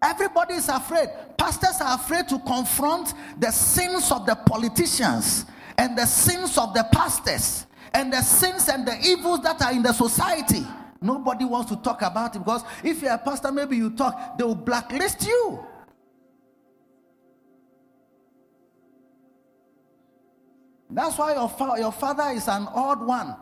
[0.03, 1.09] Everybody is afraid.
[1.37, 5.47] Pastors are afraid to confront the sins of the politicians
[5.79, 9.83] and the sins of the pastors and the sins and the evils that are in
[9.83, 10.67] the society.
[11.01, 14.45] Nobody wants to talk about it because if you're a pastor, maybe you talk, they
[14.45, 15.67] will blacklist you.
[20.97, 23.37] That's why your, fa- your father is an odd one.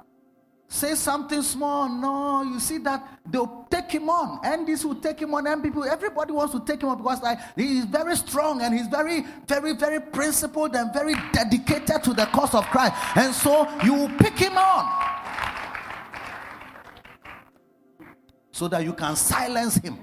[0.66, 5.20] Say something small, no, you see that they'll take him on, and this will take
[5.20, 8.16] him on, and people, everybody wants to take him on because like he is very
[8.16, 12.94] strong and he's very, very, very principled and very dedicated to the cause of Christ,
[13.14, 14.90] and so you will pick him on
[18.50, 19.96] so that you can silence him.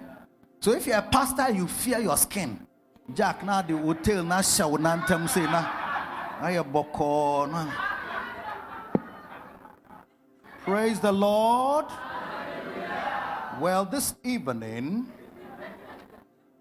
[0.61, 2.65] So if you're a pastor, you fear your skin.
[3.13, 5.90] Jack, now the hotel, now show, now say now.
[10.63, 11.86] Praise the Lord.
[13.60, 15.06] Well, this evening,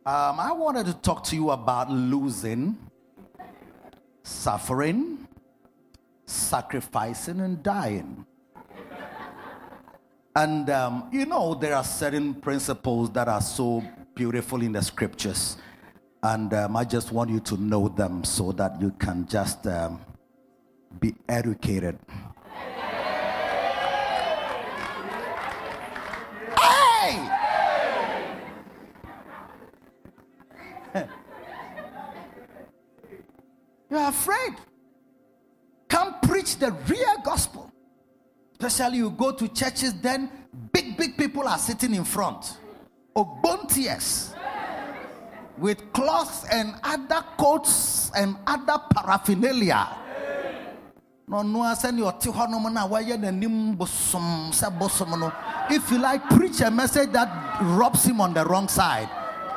[0.05, 2.77] um, I wanted to talk to you about losing,
[4.23, 5.27] suffering,
[6.27, 8.27] sacrificing, and dying.
[10.37, 13.83] And um, you know, there are certain principles that are so
[14.15, 15.57] beautiful in the scriptures
[16.23, 20.01] and um, I just want you to know them so that you can just um,
[20.99, 21.99] be educated.
[26.59, 27.31] Hey!
[33.91, 34.57] You're afraid.
[35.89, 37.73] Come preach the real gospel.
[38.61, 40.31] Especially you go to churches, then
[40.71, 42.59] big, big people are sitting in front.
[43.17, 44.35] Ogbontiers
[45.61, 49.89] with cloths and other coats and other paraphernalia.
[55.73, 59.09] If you like, preach a message that robs him on the wrong side.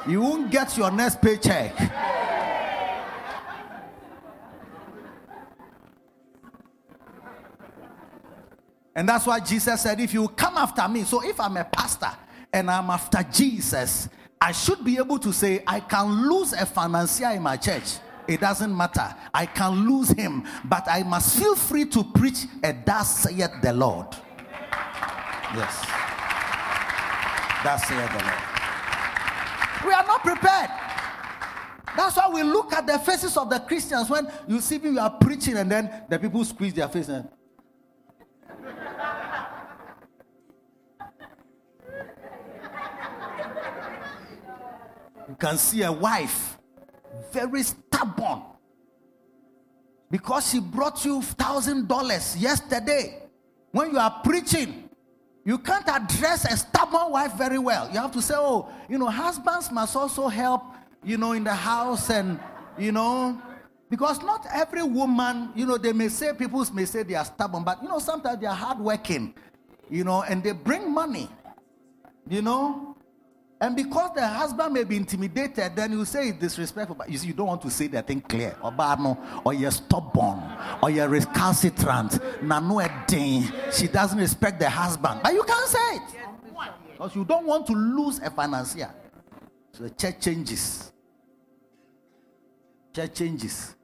[0.08, 1.74] You won't get your next paycheck.
[8.96, 12.12] And that's why Jesus said, If you come after me, so if I'm a pastor
[12.52, 14.08] and I'm after Jesus,
[14.44, 18.00] I should be able to say, I can lose a financier in my church.
[18.28, 19.16] It doesn't matter.
[19.34, 23.72] I can lose him, but I must feel free to preach a thus saith the
[23.72, 24.08] Lord.
[25.56, 25.86] Yes.
[27.64, 28.34] That's the Lord.
[29.86, 30.72] We are not prepared.
[31.96, 35.18] That's why we look at the faces of the Christians when you see people are
[35.22, 37.30] preaching and then the people squeeze their face and
[45.30, 46.58] you can see a wife
[47.32, 48.42] very stubborn.
[50.10, 53.20] Because she brought you thousand dollars yesterday.
[53.72, 54.90] When you are preaching
[55.46, 57.90] you can't address a stubborn wife very well.
[57.92, 60.64] You have to say oh you know husbands must also help
[61.04, 62.40] you know in the house and
[62.78, 63.42] you know
[63.90, 67.64] because not every woman you know they may say people may say they are stubborn
[67.64, 69.34] but you know sometimes they are hardworking
[69.90, 71.30] you know and they bring money
[72.30, 72.93] you know
[73.63, 76.97] and because the husband may be intimidated, then you say it's disrespectful.
[76.97, 78.58] But you see, you don't want to say that thing clear.
[78.62, 80.43] Or no, or you're stubborn,
[80.82, 82.19] or you're recalcitrant.
[83.71, 85.21] She doesn't respect the husband.
[85.23, 86.02] But you can't say it.
[86.91, 88.93] Because you don't want to lose a financier.
[89.71, 90.91] So the church changes.
[92.93, 93.76] Church changes.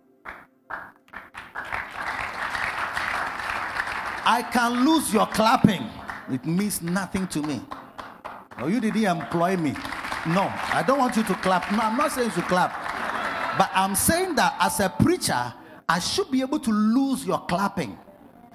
[4.25, 5.85] I can lose your clapping.
[6.29, 7.61] It means nothing to me.
[8.61, 9.71] Oh, you didn't employ me.
[10.27, 11.71] No, I don't want you to clap.
[11.71, 12.71] No, I'm not saying to clap.
[13.57, 15.53] But I'm saying that as a preacher,
[15.87, 17.97] I should be able to lose your clapping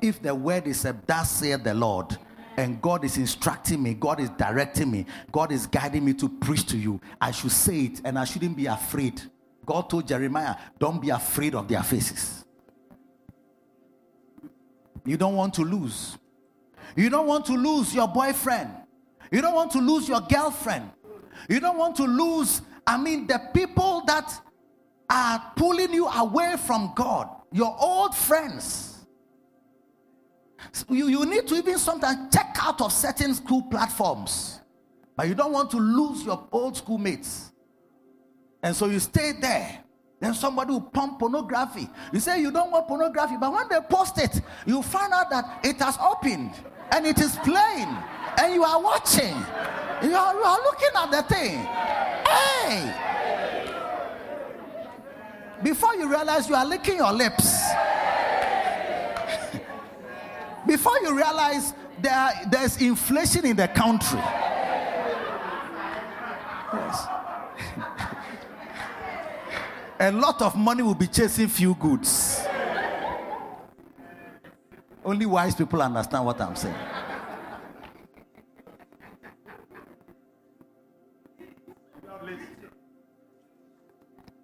[0.01, 2.17] if the word is a thus saith the Lord
[2.57, 6.67] and God is instructing me, God is directing me, God is guiding me to preach
[6.67, 7.01] to you.
[7.21, 9.23] I should say it and I shouldn't be afraid.
[9.67, 12.45] God told Jeremiah, Don't be afraid of their faces.
[15.05, 16.17] You don't want to lose.
[16.97, 18.71] You don't want to lose your boyfriend.
[19.35, 20.93] You don't want to lose your girlfriend.
[21.49, 24.33] You don't want to lose, I mean, the people that
[25.11, 29.05] are pulling you away from God, your old friends.
[30.89, 34.61] You, you need to even sometimes check out of certain school platforms,
[35.17, 37.51] but you don't want to lose your old schoolmates.
[38.63, 39.81] And so you stay there.
[40.21, 41.89] Then somebody will pump pornography.
[42.13, 45.59] You say you don't want pornography, but when they post it, you find out that
[45.65, 46.53] it has opened
[46.93, 47.97] and it is playing
[48.39, 49.35] and you are watching.
[50.03, 51.59] You are, you are looking at the thing.
[52.29, 52.95] Hey!
[55.63, 57.63] Before you realize you are licking your lips.
[60.67, 64.21] Before you realize there, there's inflation in the country.
[66.73, 67.07] Yes.
[70.01, 72.45] A lot of money will be chasing few goods.
[75.05, 76.75] Only wise people understand what I'm saying.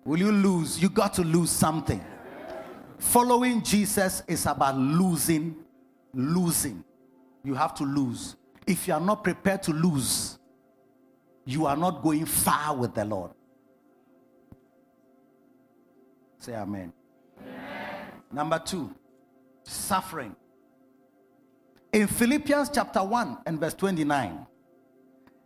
[0.05, 0.81] Will you lose?
[0.81, 2.03] You got to lose something.
[2.99, 5.57] Following Jesus is about losing,
[6.13, 6.85] losing.
[7.43, 8.37] You have to lose.
[8.67, 10.39] If you are not prepared to lose,
[11.45, 13.31] you are not going far with the Lord.
[16.39, 16.93] Say amen.
[17.41, 18.07] amen.
[18.33, 18.95] Number two,
[19.65, 20.35] suffering.
[21.93, 24.47] In Philippians chapter 1 and verse 29,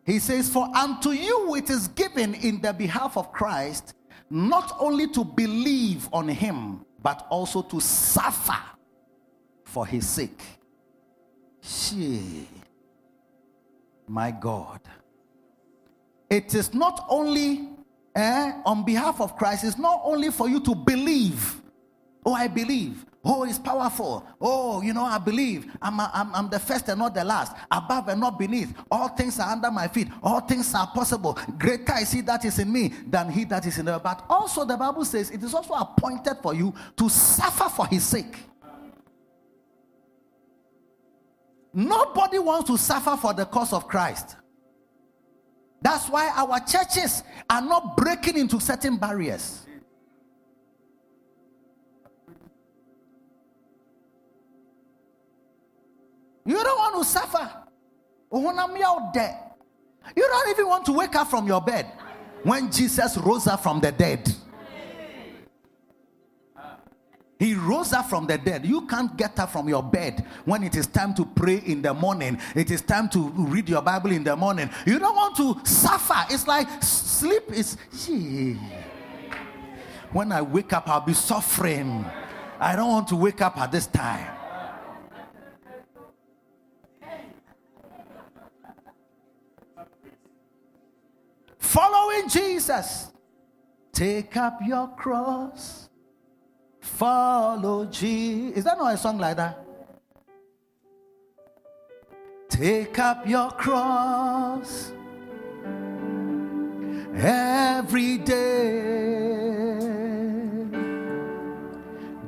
[0.04, 3.94] he says, For unto you it is given in the behalf of Christ
[4.30, 8.56] not only to believe on him, but also to suffer
[9.64, 10.42] for his sake.
[11.60, 12.48] She,
[14.06, 14.80] my God.
[16.30, 17.68] It is not only
[18.14, 21.60] eh, on behalf of Christ, it's not only for you to believe.
[22.24, 23.04] Oh, I believe.
[23.24, 24.26] Oh, it's powerful.
[24.38, 25.74] Oh, you know, I believe.
[25.80, 28.76] I'm, I'm, I'm the first and not the last, above and not beneath.
[28.90, 30.08] All things are under my feet.
[30.22, 31.38] All things are possible.
[31.58, 34.66] Greater is he that is in me than he that is in the But also,
[34.66, 38.36] the Bible says it is also appointed for you to suffer for his sake.
[41.72, 44.36] Nobody wants to suffer for the cause of Christ.
[45.80, 49.63] That's why our churches are not breaking into certain barriers.
[56.44, 57.50] You don't want to suffer.
[60.16, 61.86] You don't even want to wake up from your bed
[62.42, 64.32] when Jesus rose up from the dead.
[67.38, 68.64] He rose up from the dead.
[68.64, 71.92] You can't get up from your bed when it is time to pray in the
[71.92, 72.38] morning.
[72.54, 74.70] It is time to read your Bible in the morning.
[74.86, 76.26] You don't want to suffer.
[76.30, 77.76] It's like sleep is.
[78.04, 78.58] Gee.
[80.12, 82.04] When I wake up, I'll be suffering.
[82.60, 84.33] I don't want to wake up at this time.
[92.24, 93.10] Following Jesus.
[93.92, 95.88] Take up your cross,
[96.80, 98.58] follow Jesus.
[98.58, 99.58] Is that not a song like that?
[102.48, 104.92] Take up your cross
[107.14, 109.70] every day.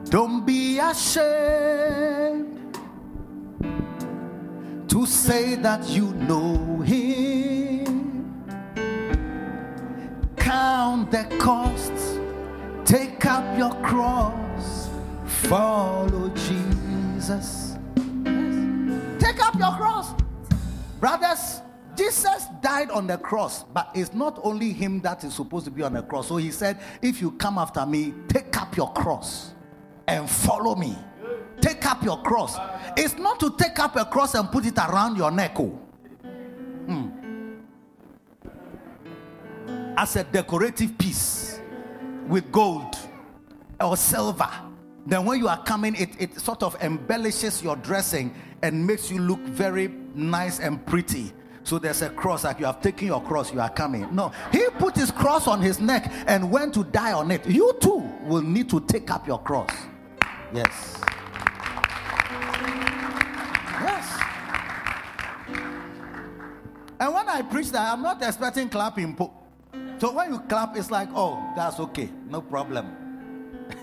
[0.04, 2.78] Don't be ashamed
[4.88, 7.35] to say that you know Him.
[10.46, 12.20] Count the costs,
[12.84, 14.88] take up your cross,
[15.24, 17.76] follow Jesus.
[19.18, 20.14] Take up your cross.
[21.00, 21.62] Brothers,
[21.96, 25.82] Jesus died on the cross, but it's not only him that is supposed to be
[25.82, 26.28] on the cross.
[26.28, 29.50] So he said, If you come after me, take up your cross
[30.06, 30.96] and follow me.
[31.60, 32.56] Take up your cross.
[32.96, 35.58] It's not to take up a cross and put it around your neck.
[35.58, 35.80] Oh.
[36.86, 37.15] Hmm.
[39.96, 41.60] As a decorative piece
[42.28, 42.98] with gold
[43.80, 44.50] or silver.
[45.06, 49.20] Then when you are coming, it, it sort of embellishes your dressing and makes you
[49.20, 51.32] look very nice and pretty.
[51.62, 54.14] So there's a cross, like you have taken your cross, you are coming.
[54.14, 57.46] No, he put his cross on his neck and went to die on it.
[57.46, 59.70] You too will need to take up your cross.
[60.52, 61.00] Yes.
[63.82, 64.20] Yes.
[67.00, 69.16] And when I preach that, I'm not expecting clapping.
[69.98, 72.94] So when you clap, it's like, oh, that's okay, no problem.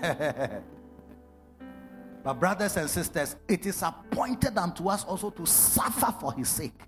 [2.22, 6.80] but, brothers and sisters, it is appointed unto us also to suffer for his sake.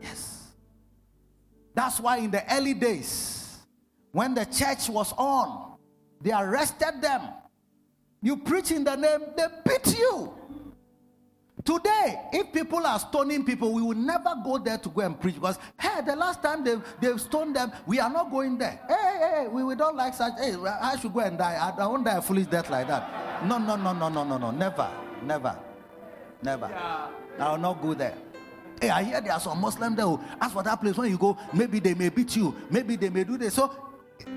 [0.00, 0.48] Yes.
[1.74, 3.58] That's why in the early days,
[4.10, 5.76] when the church was on,
[6.20, 7.22] they arrested them.
[8.20, 10.34] You preach in the name, they beat you.
[11.64, 15.36] Today, if people are stoning people, we will never go there to go and preach
[15.36, 18.80] because, hey, the last time they, they stoned them, we are not going there.
[18.88, 20.32] Hey, hey, we, we don't like such.
[20.40, 21.54] Hey, I should go and die.
[21.54, 23.44] I, I won't die a foolish death like that.
[23.46, 24.50] No, no, no, no, no, no, no.
[24.50, 24.90] Never,
[25.22, 25.56] never,
[26.42, 26.66] never.
[27.38, 28.16] I will not go there.
[28.80, 30.96] Hey, I hear there are some Muslims there who ask for that place.
[30.96, 33.54] When you go, maybe they may beat you, maybe they may do this.
[33.54, 33.72] So,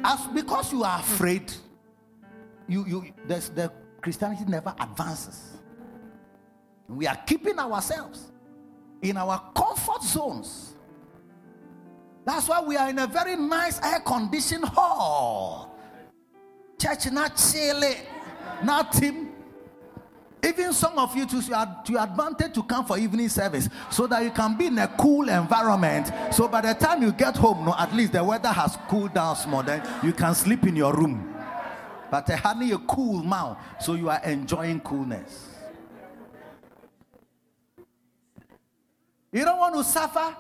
[0.04, 1.52] as because you are afraid,
[2.68, 3.72] you you there's the
[4.02, 5.58] Christianity never advances.
[6.88, 8.32] We are keeping ourselves
[9.02, 10.76] in our comfort zones.
[12.26, 15.78] That's why we are in a very nice air conditioned hall.
[16.80, 17.98] Church not chilly,
[18.64, 19.30] not team.
[20.44, 21.38] Even some of you to
[21.88, 25.28] your advantage to come for evening service so that you can be in a cool
[25.28, 26.12] environment.
[26.32, 29.36] So by the time you get home, no, at least the weather has cooled down
[29.38, 31.34] small, then you can sleep in your room.
[32.12, 35.55] But eh, having a cool mouth, so you are enjoying coolness.
[39.36, 40.34] You don't want to suffer.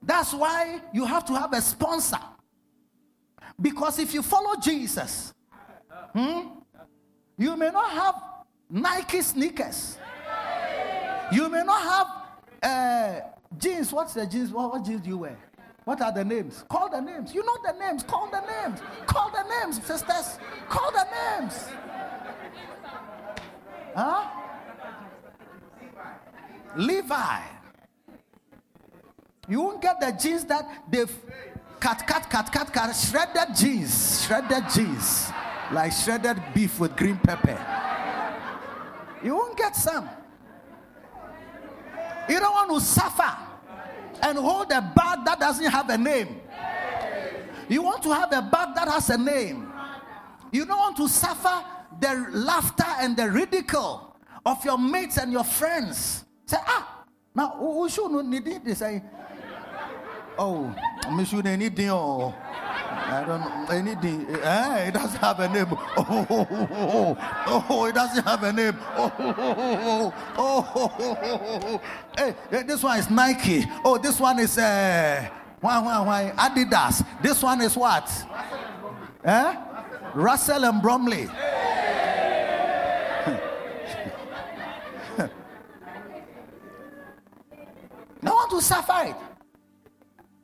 [0.00, 2.20] That's why you have to have a sponsor.
[3.60, 5.34] Because if you follow Jesus,
[6.12, 6.50] hmm,
[7.36, 8.14] you may not have
[8.70, 9.98] Nike sneakers.
[11.32, 12.06] You may not have
[12.62, 13.20] uh,
[13.58, 13.92] jeans.
[13.92, 14.52] What's the jeans?
[14.52, 15.36] What, what jeans do you wear?
[15.84, 16.64] What are the names?
[16.68, 17.34] Call the names.
[17.34, 18.04] You know the names.
[18.04, 18.80] Call the names.
[19.06, 20.38] Call the names, sisters.
[20.68, 21.06] Call the
[21.40, 21.66] names.
[23.96, 24.37] Huh?
[26.76, 27.40] Levi.
[29.48, 31.14] You won't get the jeans that they've
[31.80, 35.30] cut, cut, cut, cut, cut, shredded jeans, shredded jeans,
[35.72, 37.58] like shredded beef with green pepper.
[39.22, 40.08] You won't get some.
[42.28, 43.36] You don't want to suffer
[44.22, 46.40] and hold a bag that doesn't have a name.
[47.68, 49.72] You want to have a bag that has a name.
[50.52, 51.64] You don't want to suffer
[52.00, 56.24] the laughter and the ridicule of your mates and your friends.
[56.48, 58.64] Say, ah, now who should not need?
[58.64, 59.02] They say,
[60.38, 60.74] oh,
[61.12, 62.34] me should anything oh.
[63.10, 64.26] I don't know anything.
[64.34, 65.66] Eh, it doesn't have a name.
[65.70, 68.76] Oh, oh, oh, oh, oh it doesn't have a name.
[68.96, 71.80] Oh, oh, oh, oh,
[72.16, 73.64] Hey, this one is Nike.
[73.84, 75.28] Oh, this one is uh,
[75.60, 76.32] why, why, why?
[76.36, 77.04] Adidas.
[77.22, 78.10] This one is what?
[79.24, 79.56] Eh?
[80.14, 81.28] Russell and Bromley.
[88.22, 89.16] I want to suffer it.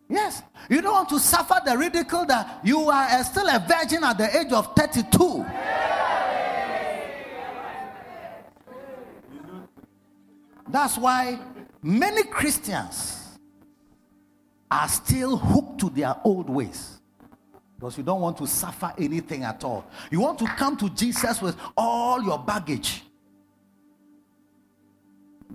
[0.09, 0.43] Yes.
[0.69, 4.19] You don't want to suffer the ridicule that you are uh, still a virgin at
[4.19, 5.45] the age of 32.
[10.69, 11.39] That's why
[11.83, 13.39] many Christians
[14.71, 17.01] are still hooked to their old ways.
[17.77, 19.85] Because you don't want to suffer anything at all.
[20.11, 23.03] You want to come to Jesus with all your baggage.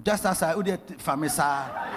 [0.04, 1.90] Just as I would famisa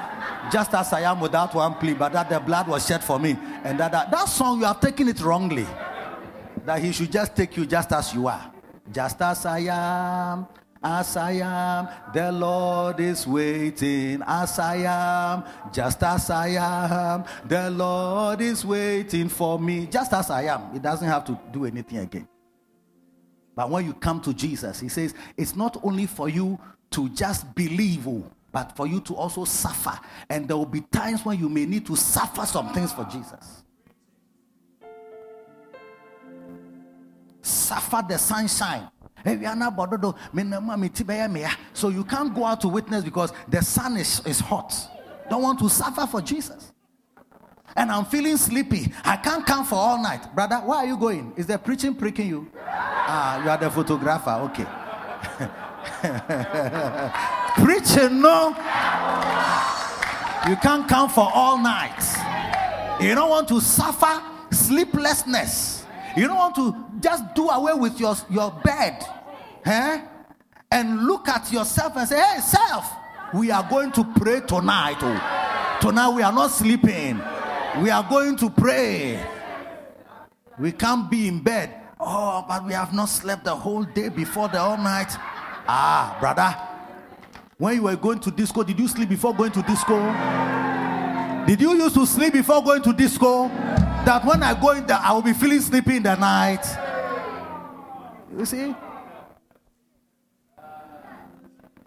[0.50, 3.36] just as I am without one plea, but that the blood was shed for me.
[3.64, 5.66] And that, that, that song, you have taken it wrongly.
[6.64, 8.52] That he should just take you just as you are.
[8.92, 10.46] Just as I am,
[10.82, 11.88] as I am.
[12.12, 17.24] The Lord is waiting as I am, just as I am.
[17.46, 20.72] The Lord is waiting for me, just as I am.
[20.72, 22.28] He doesn't have to do anything again.
[23.54, 26.58] But when you come to Jesus, he says, it's not only for you
[26.92, 29.98] to just believe, oh, but for you to also suffer.
[30.28, 33.62] And there will be times when you may need to suffer some things for Jesus.
[37.40, 38.88] Suffer the sunshine.
[41.72, 44.74] So you can't go out to witness because the sun is, is hot.
[45.30, 46.72] Don't want to suffer for Jesus.
[47.74, 48.92] And I'm feeling sleepy.
[49.04, 50.34] I can't come for all night.
[50.34, 51.32] Brother, where are you going?
[51.36, 52.50] Is the preaching pricking you?
[52.66, 54.50] Ah, you are the photographer.
[54.50, 55.48] Okay.
[57.56, 58.48] preaching, no.
[60.48, 62.00] You can't come for all night.
[63.00, 65.84] You don't want to suffer sleeplessness.
[66.16, 69.04] You don't want to just do away with your, your bed.
[69.64, 70.02] Eh?
[70.70, 72.92] And look at yourself and say, hey, self,
[73.34, 74.98] we are going to pray tonight.
[75.00, 75.78] Oh.
[75.80, 77.20] Tonight we are not sleeping.
[77.80, 79.24] We are going to pray.
[80.58, 81.74] We can't be in bed.
[81.98, 85.16] Oh, but we have not slept the whole day before the all night.
[85.66, 86.54] Ah, brother.
[87.58, 89.96] When you were going to disco, did you sleep before going to disco?
[91.46, 93.48] Did you used to sleep before going to disco?
[93.48, 96.64] That when I go in there, I will be feeling sleepy in the night.
[98.36, 98.74] You see?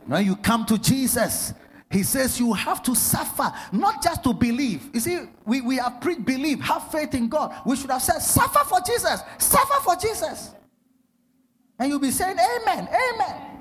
[0.06, 1.54] When you come to Jesus,
[1.90, 4.90] he says you have to suffer, not just to believe.
[4.94, 7.56] You see, we, we have preached believe, have faith in God.
[7.66, 10.52] We should have said, suffer for Jesus, suffer for Jesus.
[11.80, 13.55] And you'll be saying, Amen, Amen.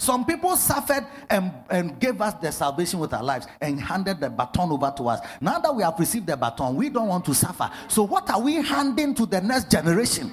[0.00, 4.30] Some people suffered and, and gave us the salvation with our lives and handed the
[4.30, 5.20] baton over to us.
[5.42, 7.70] Now that we have received the baton, we don't want to suffer.
[7.86, 10.32] So, what are we handing to the next generation?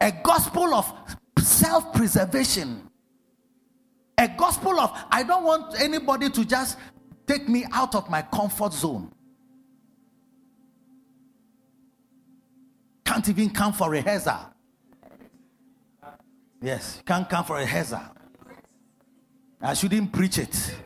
[0.00, 0.92] A gospel of
[1.38, 2.90] self preservation.
[4.18, 6.76] A gospel of, I don't want anybody to just
[7.24, 9.12] take me out of my comfort zone.
[13.04, 14.51] Can't even come for rehearsal.
[16.62, 18.00] Yes, can't come for rehearsal.
[19.60, 20.76] I shouldn't preach it.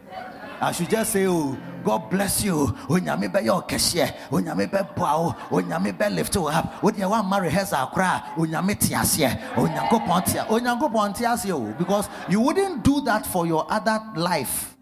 [0.59, 2.55] I should just say, Oh, God bless you.
[2.55, 4.07] Oh, Onyame be your cashier.
[4.31, 5.37] Onyame oh, be bow.
[5.51, 6.83] Onyame oh, be lift you up.
[6.83, 8.22] When you want marry has a cry.
[8.37, 9.29] Onyame tiasie.
[9.53, 10.47] Onyango pontia.
[10.47, 11.77] Onyango pontiasio.
[11.77, 14.77] Because you wouldn't do that for your other life.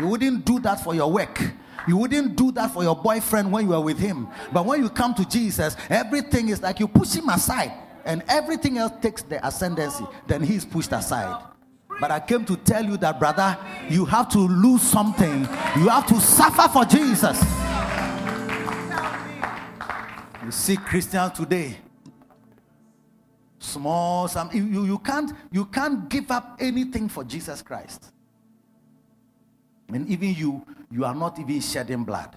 [0.00, 1.40] You wouldn't do that for your work.
[1.86, 4.28] You wouldn't do that for your boyfriend when you are with him.
[4.52, 7.72] But when you come to Jesus, everything is like you push him aside
[8.08, 10.04] and everything else takes the ascendancy.
[10.26, 11.44] Then he's pushed aside.
[12.00, 13.56] But I came to tell you that, brother,
[13.90, 15.40] you have to lose something.
[15.76, 17.38] You have to suffer for Jesus.
[20.42, 21.76] You see Christians today.
[23.58, 28.12] Small, some you, you can't you can't give up anything for Jesus Christ.
[29.88, 32.36] And even you, you are not even shedding blood.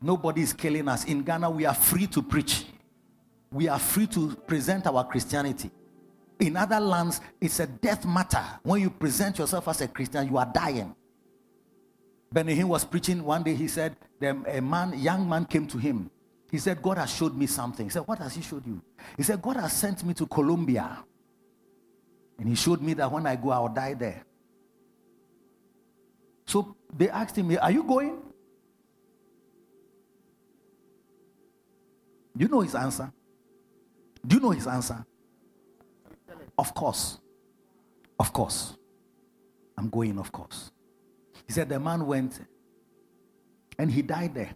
[0.00, 1.04] Nobody is killing us.
[1.04, 2.64] In Ghana, we are free to preach.
[3.54, 5.70] We are free to present our Christianity.
[6.40, 8.44] In other lands, it's a death matter.
[8.64, 10.92] When you present yourself as a Christian, you are dying.
[12.32, 13.54] Benny was preaching one day.
[13.54, 16.10] He said, a man, young man came to him.
[16.50, 17.86] He said, God has showed me something.
[17.86, 18.80] He said, What has He showed you?
[19.16, 21.04] He said, God has sent me to Colombia.
[22.38, 24.24] And He showed me that when I go, I'll die there.
[26.46, 28.18] So they asked him, Are you going?
[32.36, 33.12] You know his answer?
[34.26, 35.04] Do you know his answer?
[36.58, 37.18] Of course.
[38.18, 38.76] Of course.
[39.76, 40.70] I'm going, of course.
[41.46, 42.40] He said the man went
[43.78, 44.54] and he died there.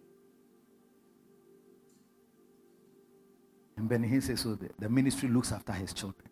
[3.77, 6.27] And Ben he says, so the, the ministry looks after his children.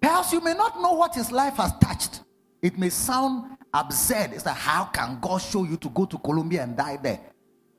[0.00, 2.22] Perhaps you may not know what his life has touched.
[2.62, 4.32] It may sound absurd.
[4.32, 7.20] It's like, how can God show you to go to Colombia and die there?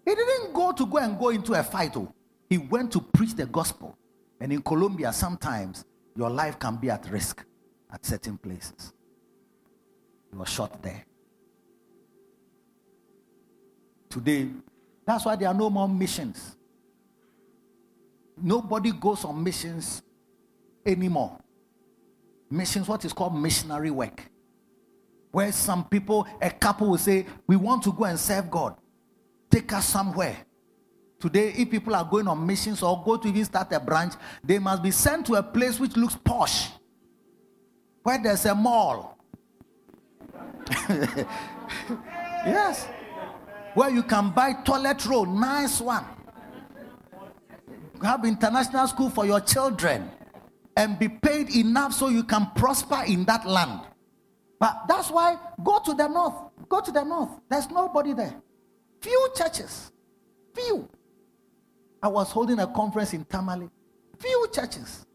[0.05, 1.95] He didn't go to go and go into a fight.
[1.95, 2.13] Oh.
[2.49, 3.97] He went to preach the gospel.
[4.39, 5.85] And in Colombia, sometimes
[6.15, 7.45] your life can be at risk
[7.91, 8.93] at certain places.
[10.31, 11.05] You were shot there.
[14.09, 14.49] Today,
[15.05, 16.57] that's why there are no more missions.
[18.41, 20.01] Nobody goes on missions
[20.85, 21.37] anymore.
[22.49, 24.29] Missions, what is called missionary work.
[25.31, 28.75] Where some people, a couple will say, We want to go and serve God.
[29.51, 30.37] Take us somewhere.
[31.19, 34.57] Today, if people are going on missions or go to even start a branch, they
[34.57, 36.69] must be sent to a place which looks posh,
[38.01, 39.19] where there's a mall.
[42.45, 42.87] yes.
[43.75, 46.05] Where you can buy toilet roll, nice one.
[48.01, 50.09] have international school for your children
[50.75, 53.81] and be paid enough so you can prosper in that land.
[54.59, 56.35] But that's why go to the north.
[56.67, 57.29] Go to the north.
[57.49, 58.41] There's nobody there.
[59.01, 59.91] Few churches.
[60.53, 60.87] Few.
[62.03, 63.69] I was holding a conference in Tamale.
[64.19, 65.05] Few churches.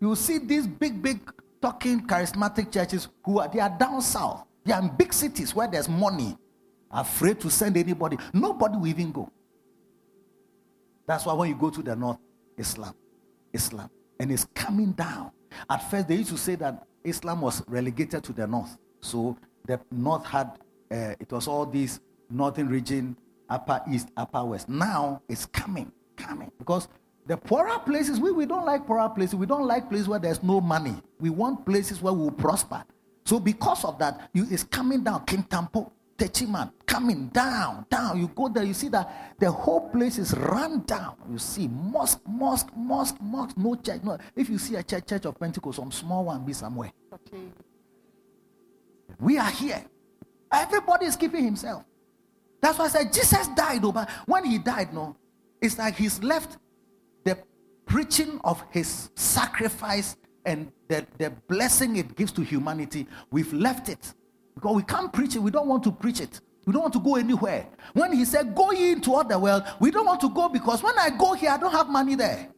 [0.00, 1.20] You see these big, big
[1.60, 4.44] talking charismatic churches who are they are down south.
[4.64, 6.36] They are in big cities where there's money.
[6.90, 8.18] Afraid to send anybody.
[8.32, 9.30] Nobody will even go.
[11.06, 12.18] That's why when you go to the north,
[12.58, 12.94] Islam.
[13.52, 13.90] Islam.
[14.18, 15.30] And it's coming down.
[15.70, 18.76] At first, they used to say that Islam was relegated to the north.
[19.00, 19.36] So
[19.66, 20.58] the north had,
[20.90, 22.00] uh, it was all these
[22.30, 23.16] northern region,
[23.48, 24.68] upper east, upper west.
[24.68, 26.50] Now it's coming, coming.
[26.58, 26.88] Because
[27.26, 29.34] the poorer places, we, we don't like poorer places.
[29.34, 30.94] We don't like places where there's no money.
[31.18, 32.84] We want places where we will prosper.
[33.24, 35.26] So because of that, you, it's coming down.
[35.26, 38.18] Kintampo, Techiman, coming down, down.
[38.20, 41.16] You go there, you see that the whole place is run down.
[41.30, 44.02] You see mosque, mosque, mosque, mosque, no church.
[44.04, 44.16] No.
[44.34, 46.92] If you see a church, church of Pentecost, some small one be somewhere.
[47.12, 47.42] Okay.
[49.18, 49.84] We are here.
[50.52, 51.84] Everybody is keeping himself.
[52.66, 55.14] That's why I said Jesus died, oh, but when he died, no,
[55.62, 56.56] it's like he's left
[57.22, 57.38] the
[57.84, 64.12] preaching of his sacrifice and the, the blessing it gives to humanity, we've left it.
[64.56, 66.40] Because we can't preach it, we don't want to preach it.
[66.66, 67.68] We don't want to go anywhere.
[67.92, 70.82] When he said, Go ye into all the world, we don't want to go because
[70.82, 72.48] when I go here, I don't have money there.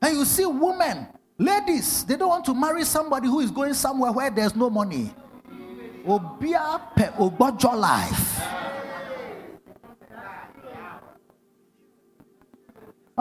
[0.00, 1.06] And you see women,
[1.36, 5.12] ladies, they don't want to marry somebody who is going somewhere where there's no money.
[6.06, 8.39] Obia pe obojo life.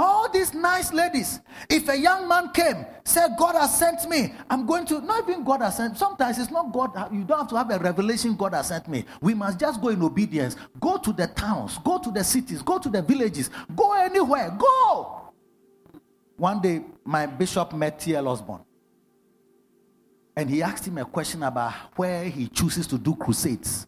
[0.01, 1.41] All these nice ladies.
[1.69, 5.43] If a young man came, said, God has sent me, I'm going to, not even
[5.43, 8.53] God has sent, sometimes it's not God, you don't have to have a revelation, God
[8.53, 9.03] has sent me.
[9.19, 10.55] We must just go in obedience.
[10.79, 15.33] Go to the towns, go to the cities, go to the villages, go anywhere, go.
[16.37, 18.29] One day, my bishop met T.L.
[18.29, 18.61] Osborn.
[20.33, 23.85] And he asked him a question about where he chooses to do crusades.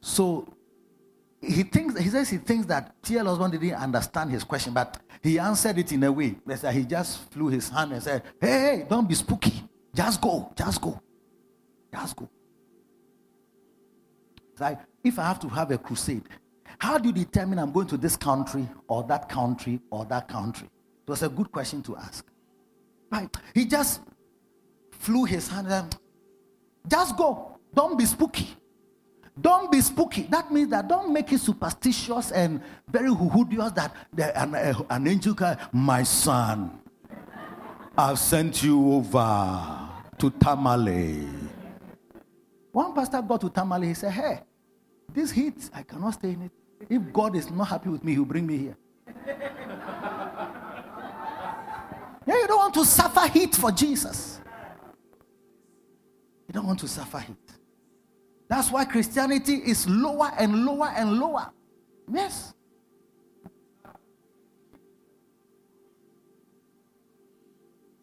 [0.00, 0.53] So
[1.44, 3.28] he thinks he says he thinks that T.L.
[3.28, 7.30] Osborn didn't understand his question, but he answered it in a way that he just
[7.30, 9.62] flew his hand and said, Hey, hey, don't be spooky.
[9.94, 11.00] Just go, just go.
[11.92, 12.28] Just go.
[14.52, 16.22] It's like if I have to have a crusade,
[16.78, 20.68] how do you determine I'm going to this country or that country or that country?
[21.06, 22.26] It was a good question to ask.
[23.10, 23.28] Right.
[23.54, 24.00] He just
[24.90, 25.96] flew his hand and
[26.88, 27.58] just go.
[27.74, 28.48] Don't be spooky.
[29.40, 30.22] Don't be spooky.
[30.30, 33.94] That means that don't make it superstitious and very huhudious that
[34.36, 34.54] an,
[34.88, 36.80] an angel can, my son,
[37.96, 41.28] I've sent you over to Tamale.
[42.70, 44.40] One pastor got to Tamale, he said, Hey,
[45.12, 46.50] this heat, I cannot stay in it.
[46.88, 48.76] If God is not happy with me, he'll bring me here.
[52.26, 54.40] yeah, you don't want to suffer heat for Jesus.
[56.48, 57.43] You don't want to suffer heat.
[58.48, 61.50] That's why Christianity is lower and lower and lower.
[62.10, 62.54] Yes.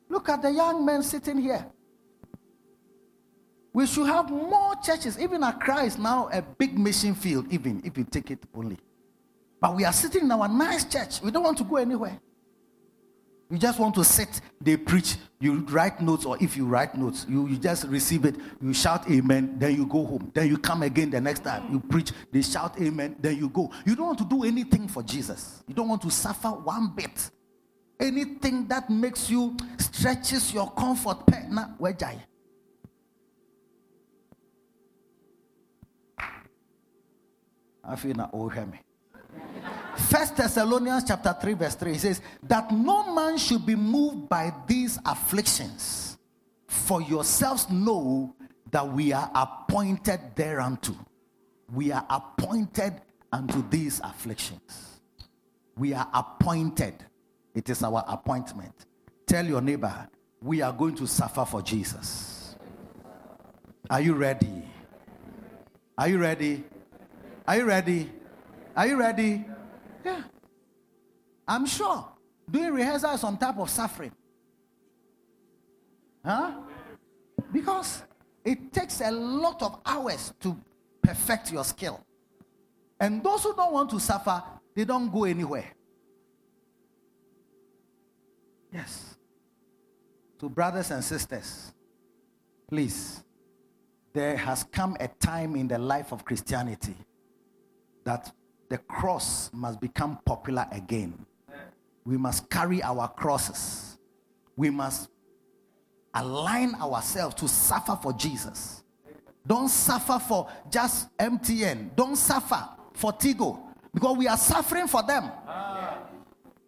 [0.10, 1.66] Look at the young men sitting here.
[3.74, 5.18] We should have more churches.
[5.18, 8.78] Even Accra is now a big mission field, even if you take it only.
[9.62, 11.22] But we are sitting in our nice church.
[11.22, 12.20] We don't want to go anywhere.
[13.50, 17.26] We just want to sit, they preach, you write notes, or if you write notes,
[17.28, 20.32] you, you just receive it, you shout amen, then you go home.
[20.34, 23.72] Then you come again the next time, you preach, they shout amen, then you go.
[23.86, 25.64] You don't want to do anything for Jesus.
[25.68, 27.32] You don't want to suffer one bit.
[28.00, 31.26] Anything that makes you stretches your comfort.
[31.28, 31.96] partner, Where
[37.84, 38.80] I feel now, oh, me.
[40.10, 44.98] First Thessalonians chapter 3, verse 3 says, That no man should be moved by these
[45.06, 46.18] afflictions,
[46.68, 48.36] for yourselves know
[48.72, 50.96] that we are appointed thereunto.
[51.74, 53.02] We are appointed
[53.32, 55.02] unto these afflictions.
[55.78, 56.96] We are appointed.
[57.54, 58.86] It is our appointment.
[59.26, 60.08] Tell your neighbor,
[60.42, 62.56] we are going to suffer for Jesus.
[63.90, 64.64] Are you ready?
[65.98, 66.64] Are you ready?
[67.48, 68.10] Are you ready?
[68.76, 69.46] Are you ready?
[70.04, 70.24] Yeah.
[71.48, 72.08] I'm sure.
[72.50, 74.12] Doing rehearsal some type of suffering.
[76.24, 76.54] Huh?
[77.52, 78.04] Because
[78.44, 80.58] it takes a lot of hours to
[81.02, 82.04] perfect your skill.
[83.00, 84.42] And those who don't want to suffer,
[84.76, 85.66] they don't go anywhere.
[88.72, 89.18] Yes.
[90.40, 91.74] To brothers and sisters,
[92.70, 93.24] please,
[94.14, 96.96] there has come a time in the life of Christianity
[98.04, 98.32] that
[98.72, 101.14] the cross must become popular again.
[102.06, 103.98] We must carry our crosses.
[104.56, 105.10] We must
[106.14, 108.84] align ourselves to suffer for Jesus.
[109.46, 111.94] Don't suffer for just MTN.
[111.98, 113.60] Don't suffer for Tigo
[113.94, 115.30] because we are suffering for them.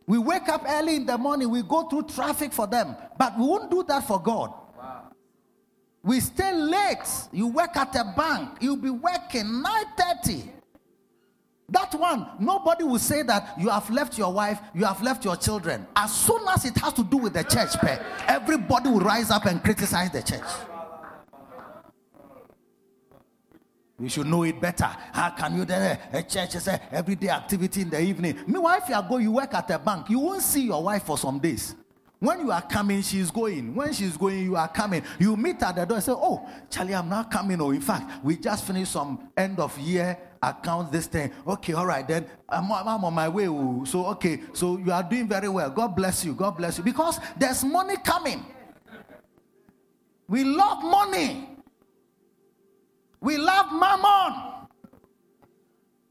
[0.06, 3.46] We wake up early in the morning, we go through traffic for them, but we
[3.46, 4.54] won't do that for God.
[6.04, 7.08] We stay late.
[7.32, 10.63] You work at a bank, you'll be working 9:30.
[11.70, 15.36] That one, nobody will say that you have left your wife, you have left your
[15.36, 15.88] children.
[15.96, 17.76] As soon as it has to do with the church,
[18.28, 20.44] everybody will rise up and criticize the church.
[24.00, 24.86] You should know it better.
[25.14, 28.38] How can you then a church is everyday activity in the evening?
[28.46, 31.18] Meanwhile, if you going, you work at a bank, you won't see your wife for
[31.18, 31.76] some days.
[32.20, 33.76] When you are coming, she's going.
[33.76, 35.04] When she's going, you are coming.
[35.20, 37.60] You meet at the door and say, Oh, Charlie, I'm not coming.
[37.62, 41.32] Oh, in fact, we just finished some end of year account this thing.
[41.48, 43.48] Okay, all right, then I'm, I'm on my way.
[43.48, 43.84] Oh.
[43.86, 45.70] So, okay, so you are doing very well.
[45.70, 46.34] God bless you.
[46.34, 46.84] God bless you.
[46.84, 48.46] Because there's money coming.
[50.28, 51.50] We love money.
[53.20, 54.68] We love mammon.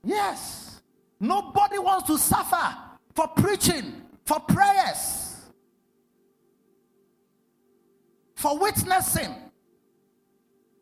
[0.02, 0.80] Yes.
[1.20, 2.76] Nobody wants to suffer
[3.14, 5.36] for preaching, for prayers,
[8.34, 9.34] for witnessing.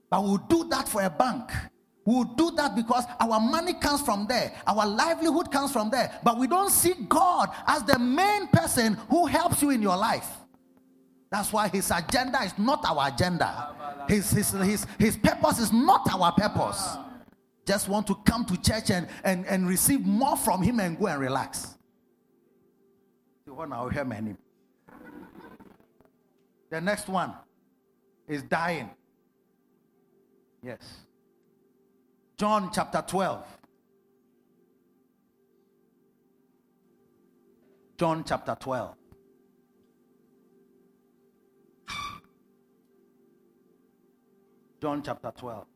[0.08, 1.50] But we'll do that for a bank.
[2.10, 6.10] We'll do that because our money comes from there, our livelihood comes from there.
[6.24, 10.28] But we don't see God as the main person who helps you in your life.
[11.30, 13.76] That's why his agenda is not our agenda.
[14.08, 16.96] His, his, his, his purpose is not our purpose.
[17.64, 21.06] Just want to come to church and, and, and receive more from him and go
[21.06, 21.76] and relax.
[26.70, 27.34] The next one
[28.26, 28.90] is dying.
[30.60, 31.06] Yes.
[32.40, 33.44] John chapter 12.
[37.98, 38.94] John chapter 12.
[44.80, 45.66] John chapter 12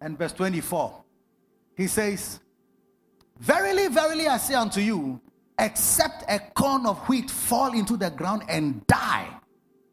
[0.00, 1.04] and verse 24.
[1.76, 2.40] He says,
[3.38, 5.20] Verily, verily, I say unto you,
[5.56, 9.28] except a corn of wheat fall into the ground and die,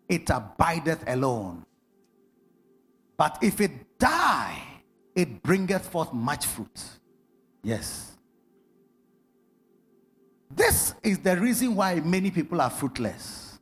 [0.10, 1.64] it abideth alone.
[3.16, 4.73] But if it die,
[5.16, 6.82] it bringeth forth much fruit.
[7.64, 8.12] Yes.
[10.50, 13.60] This is the reason why many people are fruitless.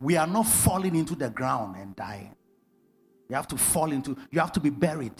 [0.00, 2.34] We are not falling into the ground and dying.
[3.28, 5.14] You have to fall into, you have to be buried.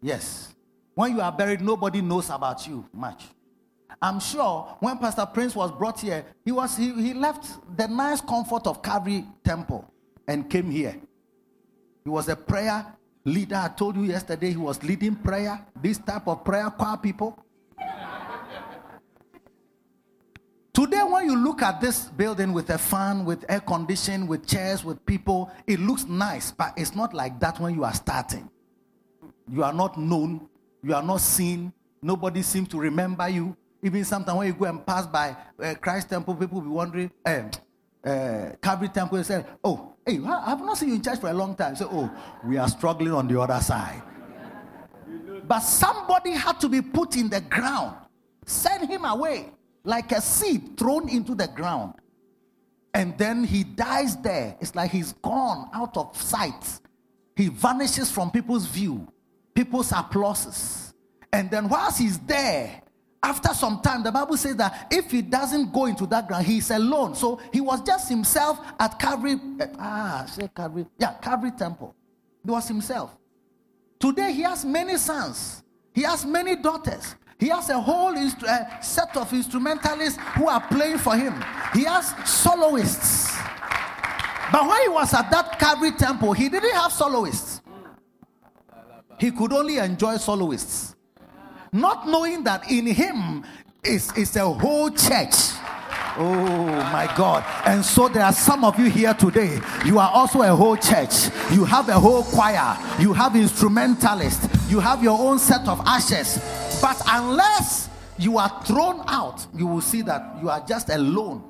[0.00, 0.54] Yes.
[0.94, 3.24] When you are buried, nobody knows about you much.
[4.00, 7.46] I'm sure when Pastor Prince was brought here, he was he, he left
[7.76, 9.90] the nice comfort of Calvary Temple
[10.28, 10.96] and came here.
[12.04, 12.95] He was a prayer
[13.26, 13.56] leader.
[13.56, 17.38] I told you yesterday he was leading prayer, this type of prayer choir people.
[20.72, 24.84] Today, when you look at this building with a fan, with air conditioning, with chairs,
[24.84, 28.50] with people, it looks nice, but it's not like that when you are starting.
[29.50, 30.48] You are not known,
[30.82, 31.72] you are not seen,
[32.02, 33.56] nobody seems to remember you.
[33.82, 37.10] Even sometimes when you go and pass by uh, Christ Temple, people will be wondering,
[37.24, 37.42] uh,
[38.04, 41.28] uh, Calvary Temple, they say, Oh, hey, I have not seen you in church for
[41.28, 41.76] a long time.
[41.76, 42.10] Say, Oh,
[42.44, 44.02] we are struggling on the other side.
[45.46, 47.96] But somebody had to be put in the ground,
[48.44, 49.50] send him away
[49.84, 51.94] like a seed thrown into the ground.
[52.94, 54.56] And then he dies there.
[54.60, 56.80] It's like he's gone out of sight.
[57.36, 59.06] He vanishes from people's view,
[59.54, 60.94] people's applauses.
[61.32, 62.80] And then whilst he's there,
[63.22, 66.70] after some time, the Bible says that if he doesn't go into that ground, he's
[66.70, 67.14] alone.
[67.14, 69.36] So he was just himself at Calvary.
[69.78, 70.86] Ah, say Calvary.
[70.98, 71.94] Yeah, Calvary Temple.
[72.44, 73.16] He was himself.
[73.98, 75.62] Today he has many sons.
[75.94, 77.16] He has many daughters.
[77.38, 81.34] He has a whole instru- uh, set of instrumentalists who are playing for him.
[81.74, 83.36] He has soloists.
[84.52, 87.60] But when he was at that Calvary temple, he didn't have soloists.
[89.18, 90.95] He could only enjoy soloists.
[91.76, 93.44] Not knowing that in him
[93.84, 95.34] is, is a whole church.
[96.18, 97.44] Oh my God.
[97.66, 99.60] And so there are some of you here today.
[99.84, 101.28] You are also a whole church.
[101.52, 102.76] You have a whole choir.
[102.98, 104.70] You have instrumentalists.
[104.70, 106.40] You have your own set of ashes
[106.80, 111.42] but unless you are thrown out, you will see that you are just alone.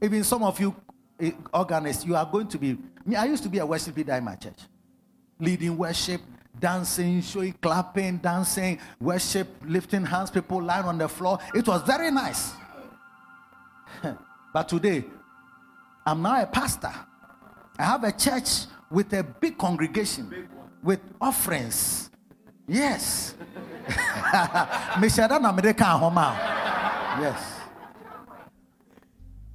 [0.00, 0.74] Even some of you
[1.20, 2.76] eh, organists, you are going to be.
[3.04, 4.58] Me, I used to be a worship leader in my church,
[5.38, 6.20] leading worship,
[6.62, 11.38] dancing, showing, clapping, dancing, worship, lifting hands, people lying on the floor.
[11.54, 12.52] It was very nice.
[14.54, 15.04] but today,
[16.06, 16.94] I'm now a pastor.
[17.78, 20.48] I have a church with a big congregation,
[20.82, 22.10] with offerings,
[22.68, 23.34] Yes.
[24.96, 26.36] Meshada na homa.
[27.20, 27.56] Yes.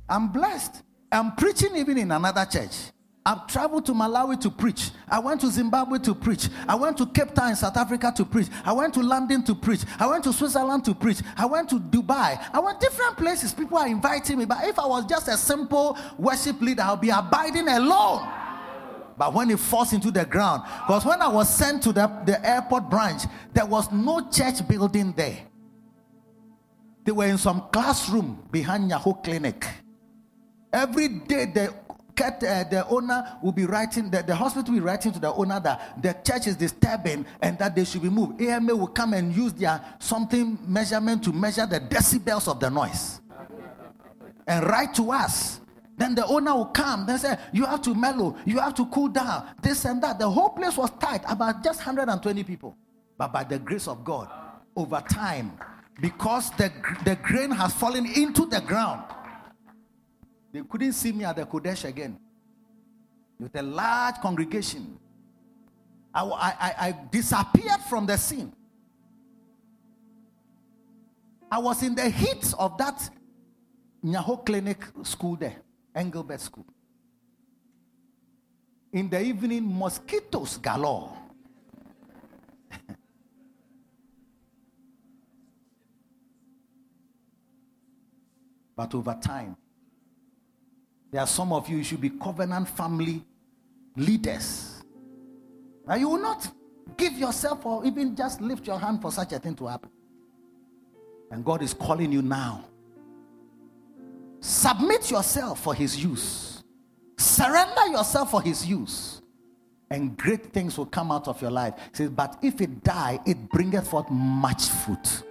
[0.10, 0.84] I'm blessed.
[1.10, 2.92] I'm preaching even in another church.
[3.28, 4.92] I've traveled to Malawi to preach.
[5.10, 6.48] I went to Zimbabwe to preach.
[6.66, 8.48] I went to Cape Town in South Africa to preach.
[8.64, 9.82] I went to London to preach.
[10.00, 11.18] I went to Switzerland to preach.
[11.36, 12.42] I went to Dubai.
[12.54, 13.54] I went to different places.
[13.54, 14.46] People are inviting me.
[14.46, 18.26] But if I was just a simple worship leader, I'll be abiding alone.
[19.18, 22.40] But when it falls into the ground, because when I was sent to the, the
[22.48, 25.40] airport branch, there was no church building there.
[27.04, 29.68] They were in some classroom behind Nyaho Clinic.
[30.72, 31.74] Every day, the
[32.22, 35.60] uh, the owner will be writing, the, the hospital will be writing to the owner
[35.60, 38.42] that the church is disturbing and that they should be moved.
[38.42, 43.22] AMA will come and use their something measurement to measure the decibels of the noise
[44.48, 45.60] and write to us.
[45.98, 47.06] Then the owner will come.
[47.06, 50.20] They say, You have to mellow, you have to cool down, this and that.
[50.20, 52.78] The whole place was tight, about just 120 people.
[53.18, 54.30] But by the grace of God,
[54.76, 55.58] over time,
[56.00, 56.72] because the,
[57.04, 59.04] the grain has fallen into the ground,
[60.52, 62.18] they couldn't see me at the Qodesh again
[63.40, 64.98] with a large congregation.
[66.14, 68.52] I, I, I disappeared from the scene.
[71.52, 73.10] I was in the heat of that
[74.04, 75.58] Nyaho Clinic school there,
[75.96, 76.66] Engelbert School.
[78.92, 81.14] In the evening, mosquitoes galore.
[88.76, 89.56] but over time,
[91.12, 93.24] there are some of you, you should be covenant family
[93.96, 94.84] leaders.
[95.86, 96.52] Now, you will not
[96.98, 99.90] give yourself or even just lift your hand for such a thing to happen.
[101.32, 102.66] And God is calling you now.
[104.40, 106.64] Submit yourself for His use,
[107.18, 109.22] surrender yourself for His use,
[109.90, 111.74] and great things will come out of your life.
[111.92, 115.24] He says, But if it die, it bringeth forth much fruit.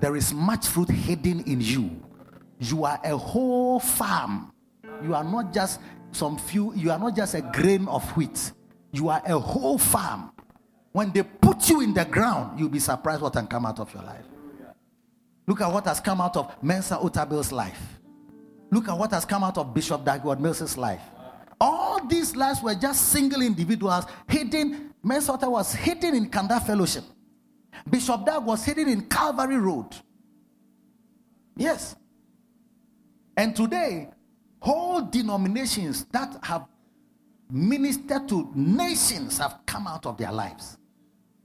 [0.00, 1.90] There is much fruit hidden in you.
[2.58, 4.52] You are a whole farm
[5.04, 5.80] you are not just
[6.12, 8.52] some few, you are not just a grain of wheat.
[8.92, 10.32] You are a whole farm.
[10.92, 13.92] When they put you in the ground, you'll be surprised what can come out of
[13.92, 14.24] your life.
[15.46, 18.00] Look at what has come out of Mensa Otabil's life.
[18.70, 21.02] Look at what has come out of Bishop Dagwood Heward-Mills's life.
[21.60, 24.94] All these lives were just single individuals hidden.
[25.02, 27.04] Mensa Otabil was hidden in Kanda Fellowship.
[27.88, 29.94] Bishop Dag was hidden in Calvary Road.
[31.56, 31.94] Yes.
[33.36, 34.08] And today,
[34.66, 36.66] whole denominations that have
[37.48, 40.76] ministered to nations have come out of their lives.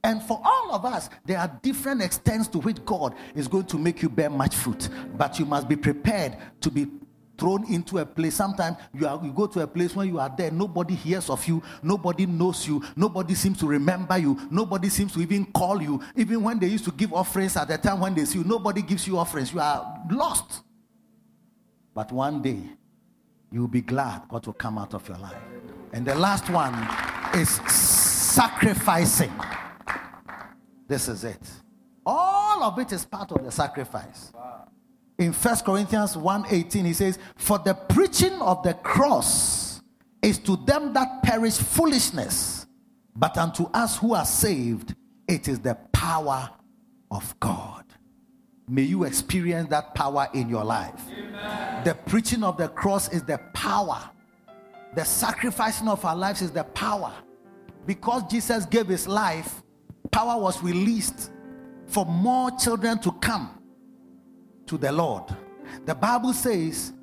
[0.04, 3.78] And for all of us, there are different extents to which God is going to
[3.78, 4.90] make you bear much fruit.
[5.16, 6.88] But you must be prepared to be
[7.38, 8.34] thrown into a place.
[8.34, 11.48] Sometimes you, are, you go to a place when you are there, nobody hears of
[11.48, 16.02] you, nobody knows you, nobody seems to remember you, nobody seems to even call you.
[16.16, 18.82] Even when they used to give offerings at the time when they see you, nobody
[18.82, 19.54] gives you offerings.
[19.54, 20.64] You are lost.
[21.94, 22.62] But one day,
[23.52, 25.42] you'll be glad what will come out of your life.
[25.94, 26.74] And the last one
[27.36, 29.32] is sacrificing.
[30.88, 31.42] This is it.
[32.06, 34.32] All of it is part of the sacrifice.
[35.18, 39.82] In First Corinthians 1:18, he says, For the preaching of the cross
[40.22, 42.66] is to them that perish foolishness,
[43.16, 44.96] but unto us who are saved,
[45.28, 46.50] it is the power
[47.12, 47.81] of God.
[48.68, 51.02] May you experience that power in your life.
[51.12, 51.84] Amen.
[51.84, 54.10] The preaching of the cross is the power.
[54.96, 57.14] The sacrificing of our lives is the power.
[57.86, 59.64] Because Jesus gave his life,
[60.12, 61.32] power was released
[61.88, 63.58] for more children to come
[64.68, 65.24] to the Lord.
[65.86, 66.94] The Bible says,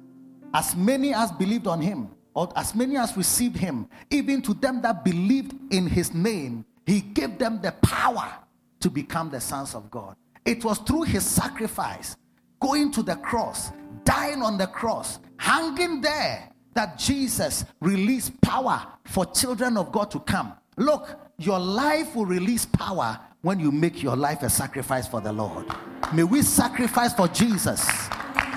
[0.55, 4.81] as many as believed on him, or as many as received him, even to them
[4.83, 8.33] that believed in his name, he gave them the power
[8.81, 10.17] to become the sons of God.
[10.45, 12.17] It was through his sacrifice,
[12.61, 13.73] going to the cross,
[14.05, 20.21] dying on the cross, hanging there, that Jesus released power for children of God to
[20.21, 20.53] come.
[20.77, 21.09] Look,
[21.39, 25.67] your life will release power when you make your life a sacrifice for the Lord.
[26.13, 27.87] May we sacrifice for Jesus.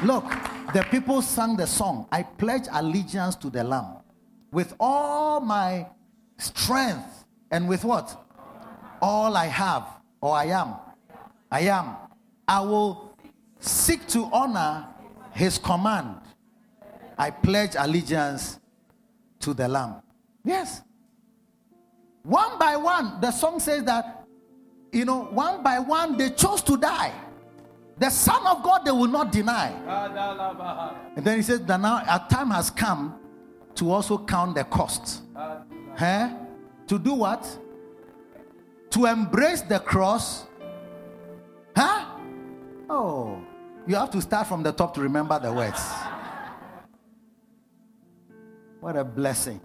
[0.04, 0.26] Look,
[0.74, 3.98] the people sang the song, I pledge allegiance to the Lamb
[4.52, 5.88] with all my
[6.38, 8.18] strength and with what?
[9.02, 9.86] All I have
[10.22, 10.76] or I am.
[11.52, 11.96] I am.
[12.48, 13.18] I will
[13.60, 14.88] seek to honor
[15.32, 16.16] his command.
[17.18, 18.60] I pledge allegiance
[19.40, 20.02] to the Lamb.
[20.44, 20.82] Yes.
[22.24, 24.26] One by one, the song says that,
[24.92, 27.12] you know, one by one they chose to die.
[27.98, 29.72] The Son of God they will not deny.
[31.16, 33.20] And then he says that now a time has come
[33.76, 35.22] to also count the cost.
[35.96, 36.34] Huh?
[36.88, 37.58] To do what?
[38.92, 40.46] To embrace the cross?
[42.94, 43.42] Oh,
[43.88, 45.82] You have to start from the top to remember the words.
[48.82, 49.62] What a blessing.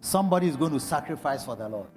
[0.00, 1.88] Somebody is going to sacrifice for the Lord.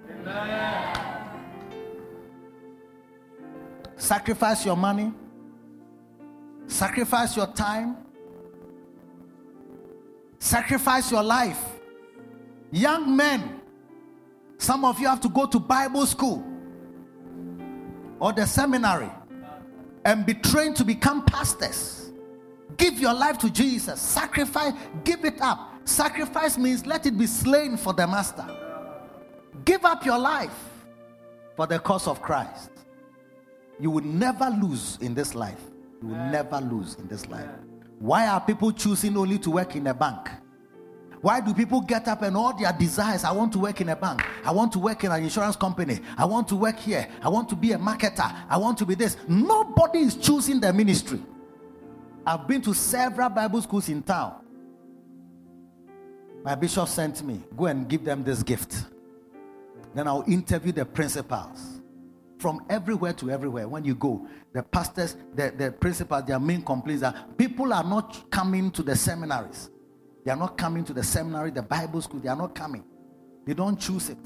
[3.96, 5.12] Sacrifice your money,
[6.66, 7.96] sacrifice your time,
[10.40, 11.62] sacrifice your life.
[12.72, 13.60] Young men,
[14.58, 16.44] some of you have to go to Bible school
[18.18, 19.10] or the seminary
[20.08, 22.10] and be trained to become pastors.
[22.78, 24.00] Give your life to Jesus.
[24.00, 24.72] Sacrifice,
[25.04, 25.70] give it up.
[25.84, 28.46] Sacrifice means let it be slain for the master.
[29.66, 30.58] Give up your life
[31.56, 32.70] for the cause of Christ.
[33.78, 35.60] You will never lose in this life.
[36.00, 37.50] You will never lose in this life.
[37.98, 40.30] Why are people choosing only to work in a bank?
[41.20, 43.24] Why do people get up and all their desires?
[43.24, 44.22] I want to work in a bank.
[44.44, 46.00] I want to work in an insurance company.
[46.16, 47.08] I want to work here.
[47.22, 48.32] I want to be a marketer.
[48.48, 49.16] I want to be this.
[49.26, 51.20] Nobody is choosing the ministry.
[52.26, 54.44] I've been to several Bible schools in town.
[56.44, 58.84] My bishop sent me, go and give them this gift.
[59.94, 61.80] Then I'll interview the principals
[62.38, 63.66] from everywhere to everywhere.
[63.66, 68.30] When you go, the pastors, the, the principals, their main complaints are people are not
[68.30, 69.70] coming to the seminaries.
[70.28, 72.20] They are not coming to the seminary, the Bible school.
[72.20, 72.84] They are not coming.
[73.46, 74.18] They don't choose it.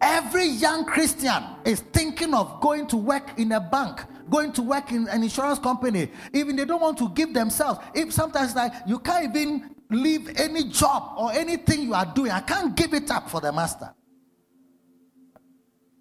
[0.00, 4.90] Every young Christian is thinking of going to work in a bank, going to work
[4.90, 6.10] in an insurance company.
[6.32, 7.78] Even they don't want to give themselves.
[7.94, 12.40] If sometimes like you can't even leave any job or anything you are doing, I
[12.40, 13.94] can't give it up for the master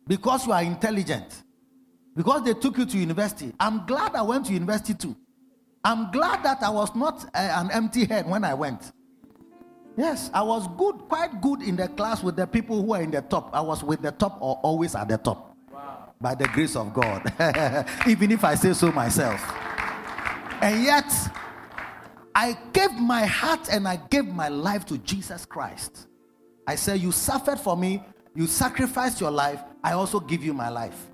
[0.07, 1.43] because you are intelligent,
[2.15, 3.53] because they took you to university.
[3.59, 5.15] I'm glad I went to university too.
[5.83, 8.91] I'm glad that I was not uh, an empty head when I went.
[9.97, 13.11] Yes, I was good, quite good in the class with the people who are in
[13.11, 13.49] the top.
[13.53, 15.55] I was with the top or always at the top.
[15.71, 16.13] Wow.
[16.19, 17.31] By the grace of God.
[18.07, 19.41] Even if I say so myself.
[20.61, 21.11] And yet,
[22.33, 26.07] I gave my heart and I gave my life to Jesus Christ.
[26.65, 28.01] I said, You suffered for me,
[28.33, 31.11] you sacrificed your life, I also give you my life.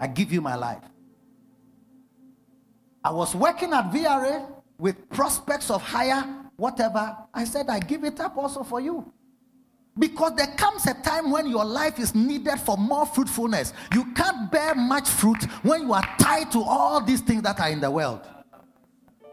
[0.00, 0.82] I give you my life.
[3.04, 4.46] I was working at VRA
[4.78, 6.24] with prospects of higher
[6.56, 7.16] whatever.
[7.32, 9.10] I said, I give it up also for you.
[9.98, 13.72] Because there comes a time when your life is needed for more fruitfulness.
[13.94, 17.70] You can't bear much fruit when you are tied to all these things that are
[17.70, 18.20] in the world.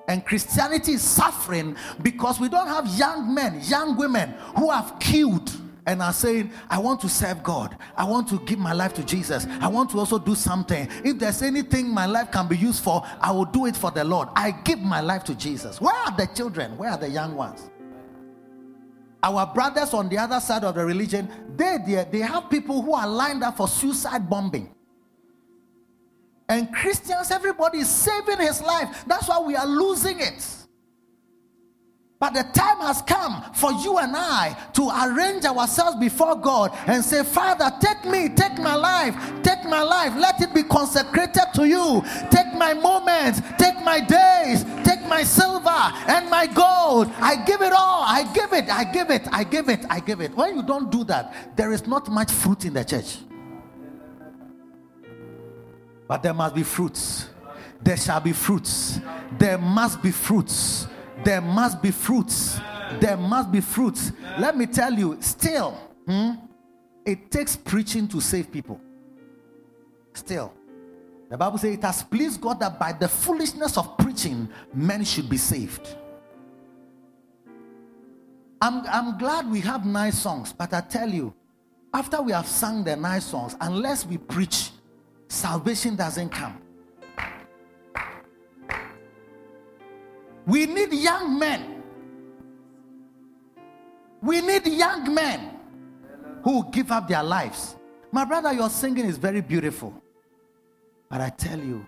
[0.07, 5.51] And Christianity is suffering because we don't have young men, young women who have killed
[5.85, 7.77] and are saying, I want to serve God.
[7.95, 9.45] I want to give my life to Jesus.
[9.61, 10.87] I want to also do something.
[11.03, 14.03] If there's anything my life can be used for, I will do it for the
[14.03, 14.29] Lord.
[14.35, 15.79] I give my life to Jesus.
[15.79, 16.77] Where are the children?
[16.77, 17.69] Where are the young ones?
[19.21, 22.93] Our brothers on the other side of the religion, they, they, they have people who
[22.93, 24.73] are lined up for suicide bombing.
[26.47, 29.03] And Christians, everybody is saving his life.
[29.07, 30.47] That's why we are losing it.
[32.25, 37.05] But the time has come for you and I to arrange ourselves before God and
[37.05, 39.13] say, Father, take me, take my life,
[39.43, 42.03] take my life, let it be consecrated to you.
[42.31, 47.13] Take my moments, take my days, take my silver and my gold.
[47.17, 48.01] I give it all.
[48.01, 50.35] I give it, I give it, I give it, I give it.
[50.35, 53.17] When you don't do that, there is not much fruit in the church.
[56.07, 57.29] But there must be fruits.
[57.83, 58.99] There shall be fruits.
[59.37, 60.87] There must be fruits
[61.25, 62.59] there must be fruits.
[63.01, 64.11] There must be fruits.
[64.39, 65.71] Let me tell you, still,
[66.05, 66.31] hmm,
[67.03, 68.79] it takes preaching to save people.
[70.13, 70.53] Still.
[71.29, 75.27] The Bible says it has pleased God that by the foolishness of preaching, men should
[75.27, 75.97] be saved.
[78.61, 81.33] I'm, I'm glad we have nice songs, but I tell you,
[81.93, 84.69] after we have sung the nice songs, unless we preach,
[85.27, 86.61] salvation doesn't come.
[90.45, 91.83] We need young men.
[94.21, 95.51] We need young men
[96.43, 97.75] who give up their lives.
[98.11, 99.93] My brother, your singing is very beautiful.
[101.09, 101.85] But I tell you,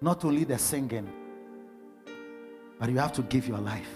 [0.00, 1.10] not only the singing,
[2.78, 3.90] but you have to give your life.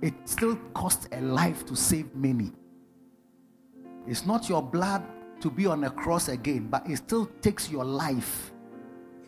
[0.00, 2.52] It still costs a life to save many.
[4.06, 5.04] It's not your blood
[5.40, 8.49] to be on a cross again, but it still takes your life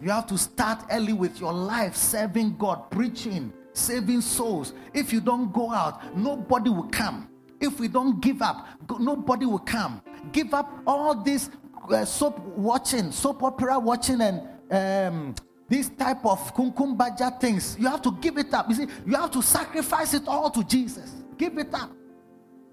[0.03, 4.73] you have to start early with your life, serving God, preaching, saving souls.
[4.93, 7.29] If you don't go out, nobody will come.
[7.61, 8.67] If we don't give up,
[8.99, 10.03] nobody will come.
[10.33, 11.51] Give up all this
[11.89, 14.43] uh, soap watching, soap opera watching, and
[14.73, 15.35] um,
[15.69, 17.77] this type of kumkumbaja things.
[17.79, 18.69] You have to give it up.
[18.69, 21.13] You see, you have to sacrifice it all to Jesus.
[21.39, 21.93] Give it up.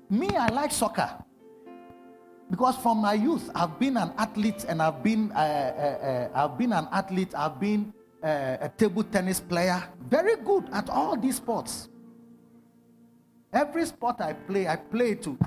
[0.10, 1.12] Me, I like soccer.
[2.50, 6.58] Because from my youth, I've been an athlete and I've been, uh, uh, uh, I've
[6.58, 7.94] been an athlete, I've been
[8.24, 11.90] uh, a table tennis player, very good at all these sports.
[13.54, 15.38] Every sport I play, I play to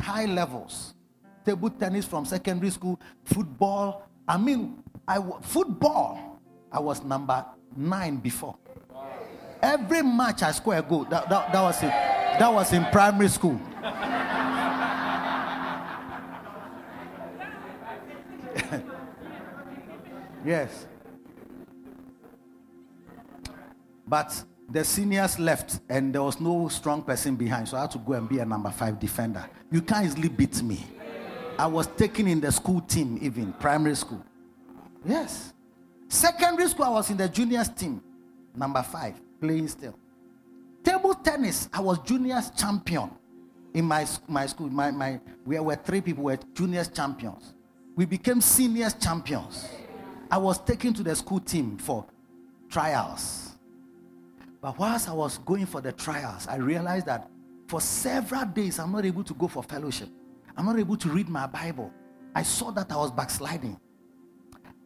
[0.00, 0.94] high levels.
[1.44, 4.06] Table tennis from secondary school, football.
[4.28, 6.38] I mean, I football.
[6.72, 7.44] I was number
[7.76, 8.56] nine before.
[9.62, 11.04] Every match I score a goal.
[11.04, 13.60] That, that, that was in, that was in primary school.
[20.44, 20.86] Yes.
[24.06, 27.98] But the seniors left and there was no strong person behind, so I had to
[27.98, 29.44] go and be a number five defender.
[29.70, 30.84] You can't easily beat me.
[31.58, 34.24] I was taken in the school team, even primary school.
[35.04, 35.52] Yes.
[36.08, 38.02] Secondary school, I was in the juniors team,
[38.54, 39.98] number five, playing still.
[40.82, 43.10] Table tennis, I was juniors champion
[43.74, 44.68] in my, my school.
[44.70, 47.54] My, my, we were three people were juniors champions.
[47.94, 49.68] We became seniors champions.
[50.30, 52.06] I was taken to the school team for
[52.68, 53.56] trials.
[54.60, 57.28] But whilst I was going for the trials, I realized that
[57.66, 60.08] for several days I'm not able to go for fellowship.
[60.56, 61.92] I'm not able to read my Bible.
[62.34, 63.78] I saw that I was backsliding.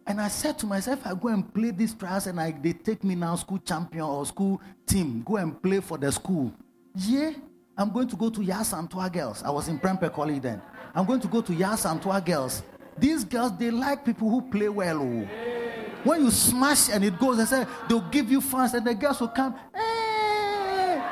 [0.06, 3.02] And I said to myself, I go and play these trials and I, they take
[3.04, 6.52] me now school champion or school team, go and play for the school.
[6.94, 7.32] Yeah,
[7.76, 9.42] I'm going to go to Asantewaa girls.
[9.42, 10.62] I was in Prempeh College then.
[10.94, 12.62] I'm going to go to Asantewaa girls.
[12.98, 15.00] These girls, they like people who play well.
[15.02, 15.28] Oh.
[16.04, 19.20] When you smash and it goes, they say they'll give you fans, and the girls
[19.20, 19.54] will come.
[19.74, 21.02] Hey!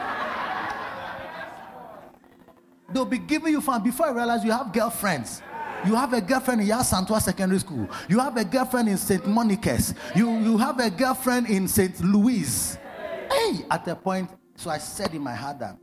[2.93, 5.43] They'll be giving you fans before you realize you have girlfriends.
[5.85, 7.89] You have a girlfriend in Yaa Asantewaa Secondary School.
[8.09, 9.27] You have a girlfriend in St.
[9.27, 9.95] Monica's.
[10.15, 12.01] You, you have a girlfriend in St.
[12.01, 12.79] Louis.
[13.31, 15.77] Hey, at a point, so I said in my heart that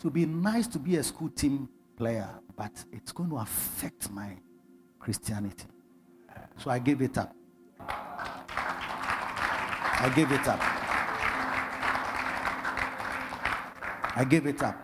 [0.00, 2.28] to be nice to be a school team player,
[2.60, 4.36] but it's going to affect my
[4.98, 5.64] Christianity.
[6.58, 7.34] So I gave it up.
[7.88, 8.92] I
[10.14, 10.60] gave it up.
[14.14, 14.76] I gave it up.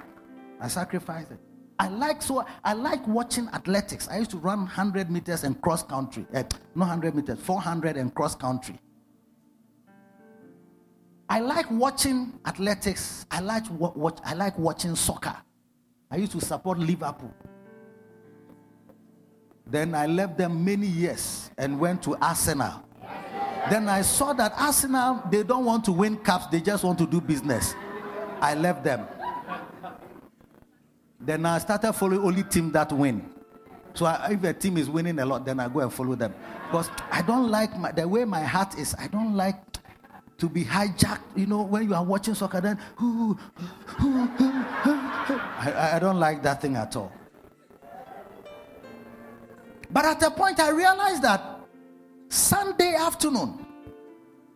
[0.59, 1.39] I sacrificed it.
[1.79, 4.09] I like so I like watching athletics.
[4.09, 6.25] I used to run 100 meters and cross country.
[6.33, 8.81] Uh, not 100 meters, 400 and cross country.
[11.29, 13.27] I like watching athletics.
[13.31, 15.37] I like watch, I like watching soccer.
[16.11, 17.35] I used to support Liverpool.
[19.67, 22.85] Then I left them many years and went to Arsenal.
[23.69, 27.07] Then I saw that Arsenal, they don't want to win cups, they just want to
[27.07, 27.75] do business.
[28.41, 29.07] I left them.
[31.19, 33.29] Then I started following only team that win.
[33.95, 36.33] So I, if a team is winning a lot, then I go and follow them.
[36.67, 38.95] Because I don't like my, the way my heart is.
[38.99, 39.57] I don't like
[40.39, 41.23] to be hijacked.
[41.35, 42.79] You know, when you are watching soccer, then
[45.59, 47.11] I, I don't like that thing at all.
[49.91, 51.61] But at a point, I realized that
[52.29, 53.65] Sunday afternoon,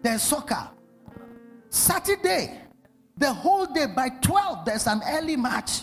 [0.03, 0.69] there's soccer.
[1.69, 2.59] Saturday,
[3.17, 5.83] the whole day, by 12, there's an early match.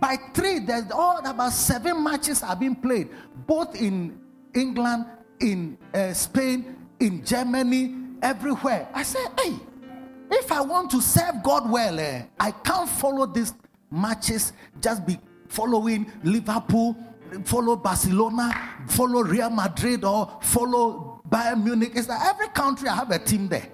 [0.00, 3.08] By 3, there's all about seven matches have been played,
[3.46, 4.18] both in
[4.54, 5.06] England,
[5.40, 8.88] in uh, Spain, in Germany, everywhere.
[8.94, 9.54] I said, hey,
[10.30, 13.54] if I want to serve God well, eh, I can't follow these
[13.90, 15.18] matches, just be
[15.48, 16.96] following Liverpool,
[17.44, 18.52] follow Barcelona,
[18.86, 21.92] follow Real Madrid, or follow Bayern Munich.
[21.94, 23.68] It's like every country I have a team there.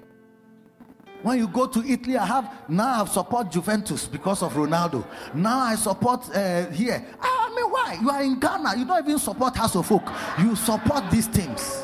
[1.21, 5.05] When you go to Italy, I have now I support Juventus because of Ronaldo.
[5.33, 7.05] Now I support uh, here.
[7.21, 7.97] I mean, why?
[8.01, 8.77] You are in Ghana.
[8.77, 10.09] You don't even support Hearts of Oak.
[10.39, 11.83] You support these teams.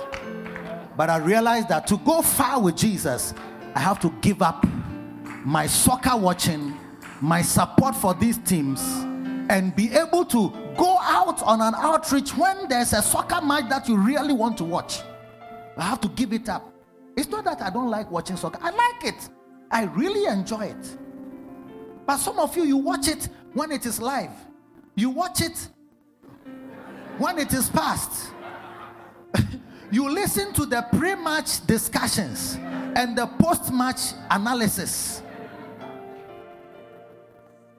[0.95, 3.33] But I realized that to go far with Jesus,
[3.75, 4.65] I have to give up
[5.43, 6.73] my soccer watching,
[7.19, 8.81] my support for these teams,
[9.49, 13.87] and be able to go out on an outreach when there's a soccer match that
[13.87, 15.01] you really want to watch.
[15.77, 16.71] I have to give it up.
[17.17, 19.29] It's not that I don't like watching soccer, I like it.
[19.71, 20.97] I really enjoy it.
[22.05, 24.31] But some of you, you watch it when it is live,
[24.95, 25.67] you watch it
[27.17, 28.31] when it is past.
[29.91, 32.55] you listen to the pre match discussions
[32.95, 35.21] and the post match analysis.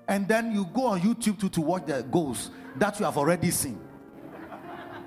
[0.09, 3.51] And then you go on YouTube to, to watch the goals that you have already
[3.51, 3.81] seen.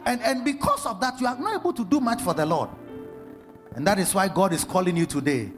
[0.06, 2.70] And, and because of that, you are not able to do much for the Lord.
[3.76, 5.52] And that is why God is calling you today.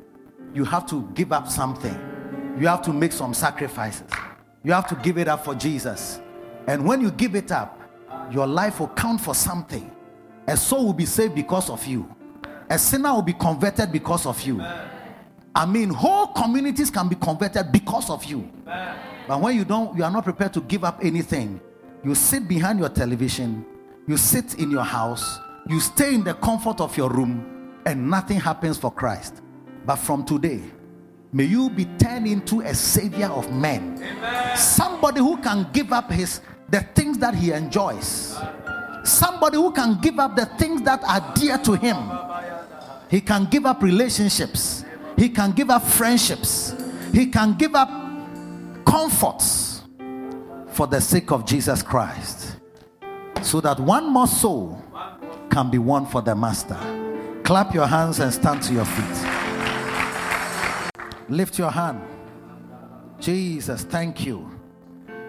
[0.54, 1.98] You have to give up something,
[2.60, 4.04] you have to make some sacrifices,
[4.64, 6.20] you have to give it up for Jesus.
[6.68, 7.80] And when you give it up,
[8.30, 9.90] your life will count for something.
[10.48, 12.14] A soul will be saved because of you,
[12.70, 14.62] a sinner will be converted because of you.
[15.54, 18.50] I mean, whole communities can be converted because of you.
[19.28, 21.60] But when you don't, you are not prepared to give up anything,
[22.04, 23.64] You sit behind your television,
[24.08, 28.40] you sit in your house, you stay in the comfort of your room, and nothing
[28.40, 29.42] happens for Christ.
[29.86, 30.62] But from today,
[31.32, 34.02] may you be turned into a savior of men.
[34.02, 34.58] Amen.
[34.58, 38.36] Somebody who can give up his the things that he enjoys.
[39.04, 41.98] Somebody who can give up the things that are dear to him.
[43.10, 44.86] He can give up relationships.
[45.22, 46.74] He can give up friendships.
[47.14, 47.90] He can give up
[48.88, 49.84] comforts
[50.70, 52.56] for the sake of Jesus Christ.
[53.44, 54.84] So that one more soul
[55.52, 56.80] can be won for the master.
[57.44, 59.30] Clap your hands and stand to your feet.
[61.30, 62.02] Lift your hand.
[63.20, 64.50] Jesus, thank you.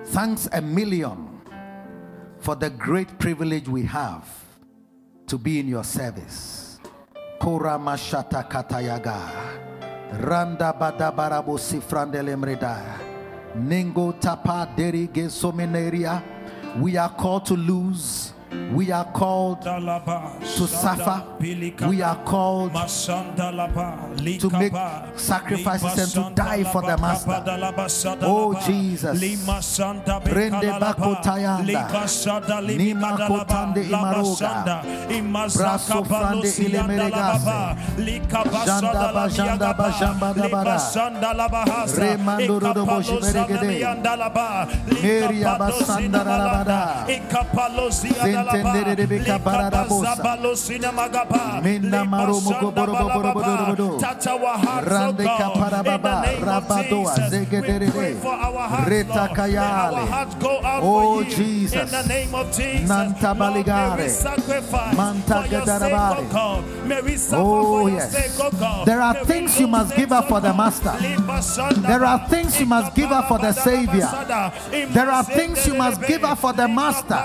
[0.06, 1.42] Thanks a million
[2.38, 4.26] for the great privilege we have
[5.26, 6.80] to be in your service.
[7.38, 9.61] Kora mashata katayaga.
[10.20, 12.76] Randa badabarabo sifrandelemreda.
[13.56, 16.22] Ningo tapa deri gesomeneria.
[16.80, 18.31] We are called to lose
[18.72, 21.22] we are called to suffer.
[21.86, 24.72] We are called to make
[25.16, 27.42] sacrifices and to die for the Master.
[28.22, 29.20] Oh Jesus.
[29.20, 31.88] Rende bakotayanda.
[32.76, 34.82] Nima kotande imaroga.
[35.54, 37.76] Braso frande ilemeregase.
[38.66, 40.78] Janda bajanda bajamba dabara.
[41.98, 43.80] Remando rodo boshi meregede.
[45.02, 46.24] Meria basanda
[48.42, 48.62] rabada.
[48.62, 50.16] Zentendere de beka barada bosa.
[51.62, 53.98] Minna marumu goboro goboro goboro
[54.84, 58.16] Rande kapara baba rabadoa zegedere de.
[58.86, 60.08] Reta kayale.
[60.82, 61.92] Oh Jesus.
[64.96, 66.26] Manta gadarabare.
[67.32, 68.12] Oh yes.
[68.84, 70.92] There are things you must give up for the master.
[71.80, 74.08] There are things you must give up for the savior.
[74.92, 77.20] There are things you must give up for the master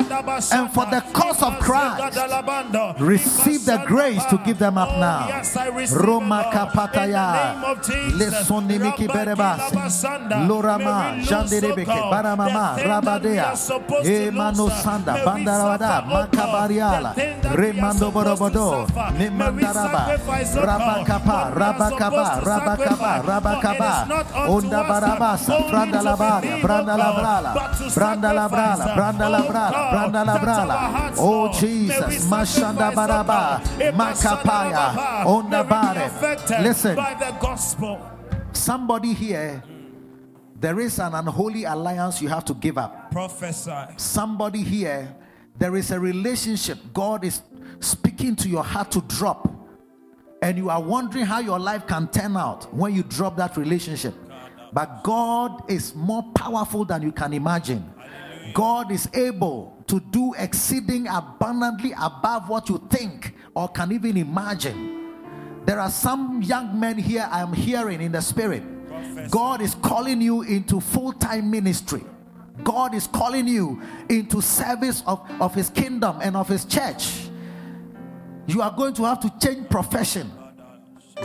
[0.52, 2.18] and for the cause of Christ.
[3.00, 5.28] Receive the grace to give them up now.
[5.94, 7.56] Roma kapataya.
[8.18, 9.60] Lesonimiki berebas.
[10.48, 13.54] Lorama janderebeke baramama rabadea.
[14.04, 17.12] Emano sanda bandarawada makabariala.
[17.56, 18.88] Remando borobodo.
[19.18, 20.18] Nimandaraba.
[20.68, 23.94] Rabakapa rabakaba rabakaba rabakaba.
[24.48, 25.54] Onda barabasa.
[25.70, 26.58] Branda labaria.
[26.62, 27.52] Branda labrala.
[27.96, 28.86] Branda labrala.
[28.96, 29.80] Branda labrala.
[29.92, 30.76] Branda labrala.
[31.20, 33.62] Oh Jesus, Mashanda Baraba,
[33.94, 36.64] Makapaya, Ondabare.
[36.64, 36.98] Listen,
[38.54, 39.64] somebody here,
[40.60, 43.12] there is an unholy alliance you have to give up.
[43.12, 43.72] Prophesy.
[43.98, 45.16] Somebody here,
[45.58, 47.42] there is a relationship God is
[47.80, 49.50] speaking to your heart to drop,
[50.42, 54.14] and you are wondering how your life can turn out when you drop that relationship.
[54.74, 57.84] But God is more powerful than you can imagine.
[58.58, 65.14] God is able to do exceeding abundantly above what you think or can even imagine.
[65.64, 68.64] There are some young men here I am hearing in the spirit.
[69.30, 72.04] God is calling you into full time ministry.
[72.64, 73.80] God is calling you
[74.10, 77.30] into service of, of His kingdom and of His church.
[78.48, 80.32] You are going to have to change profession.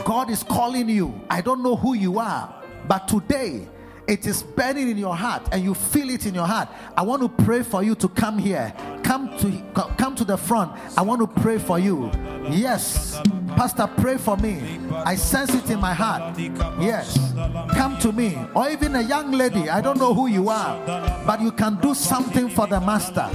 [0.05, 1.19] God is calling you.
[1.31, 3.67] I don't know who you are, but today
[4.07, 6.69] it is burning in your heart and you feel it in your heart.
[6.97, 8.73] I want to pray for you to come here.
[9.03, 9.63] Come to
[9.97, 10.71] come to the front.
[10.97, 12.11] I want to pray for you.
[12.49, 13.21] Yes.
[13.55, 14.79] Pastor pray for me.
[14.91, 16.37] I sense it in my heart.
[16.79, 17.33] Yes.
[17.75, 18.37] Come to me.
[18.53, 19.69] Or even a young lady.
[19.69, 23.29] I don't know who you are but you can do something for the master.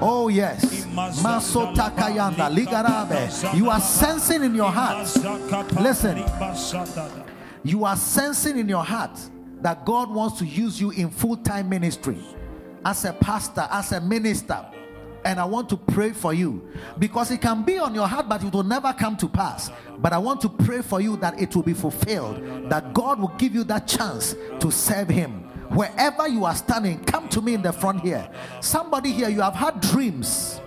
[0.00, 0.86] Oh yes.
[3.54, 5.08] You are sensing in your heart.
[5.80, 6.22] Listen.
[7.62, 9.18] You are sensing in your heart
[9.62, 12.18] that God wants to use you in full time ministry
[12.84, 14.64] as a pastor, as a minister.
[15.22, 16.66] And I want to pray for you
[16.98, 19.70] because it can be on your heart, but it will never come to pass.
[19.98, 23.32] But I want to pray for you that it will be fulfilled, that God will
[23.36, 25.44] give you that chance to serve Him.
[25.74, 28.28] Wherever you are standing, come to me in the front here.
[28.60, 30.58] Somebody here, you have had dreams,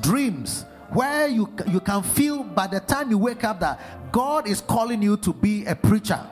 [0.00, 4.60] dreams where you, you can feel by the time you wake up that God is
[4.62, 6.24] calling you to be a preacher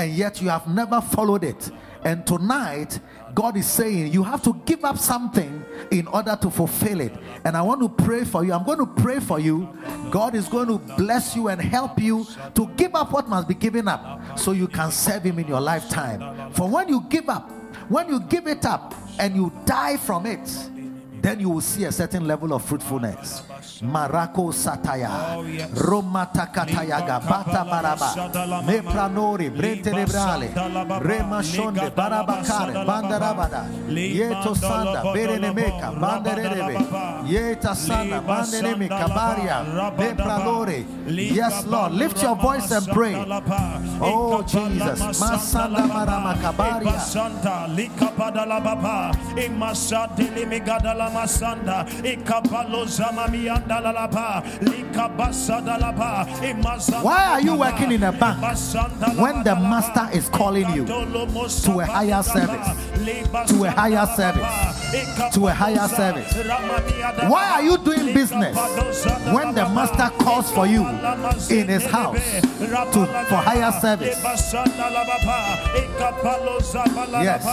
[0.00, 1.70] and yet you have never followed it.
[2.04, 2.98] And tonight,
[3.34, 7.12] God is saying you have to give up something in order to fulfill it.
[7.44, 8.54] And I want to pray for you.
[8.54, 9.68] I'm going to pray for you.
[10.10, 13.52] God is going to bless you and help you to give up what must be
[13.52, 16.50] given up so you can serve Him in your lifetime.
[16.52, 17.50] For when you give up,
[17.90, 20.48] when you give it up and you die from it,
[21.20, 23.42] then you will see a certain level of fruitfulness.
[23.82, 25.70] Marako Sataya, Oh, yes.
[25.70, 28.12] Romata Katayaga, Bata Baraba,
[28.64, 29.50] Mepranori,
[31.02, 36.76] Rema Shonde, Barabakare, Bandarabada, Yeto Sanda, Berenemeka, Banderebe,
[37.26, 39.64] Yeta Sanda, Bandenemeka, Baria,
[39.96, 40.84] Mepranore.
[41.34, 43.14] Yes, Lord, lift your voice and pray.
[44.02, 45.00] Oh, Jesus.
[45.20, 47.00] Masanda Marama Kabaria.
[53.70, 57.40] Santa likapadala baba imasate limigadala masanda ikapalo zamami andala laba likabasada laba imazama Why are
[57.40, 58.38] you working in a bank
[59.18, 62.68] when the master is calling you to a higher service?
[63.50, 65.34] To a higher service.
[65.34, 66.34] To a higher service.
[67.28, 68.56] Why are you doing business
[69.32, 70.86] when the master calls for you
[71.50, 72.20] in his house
[72.92, 74.18] to for higher service?
[77.22, 77.44] Yes.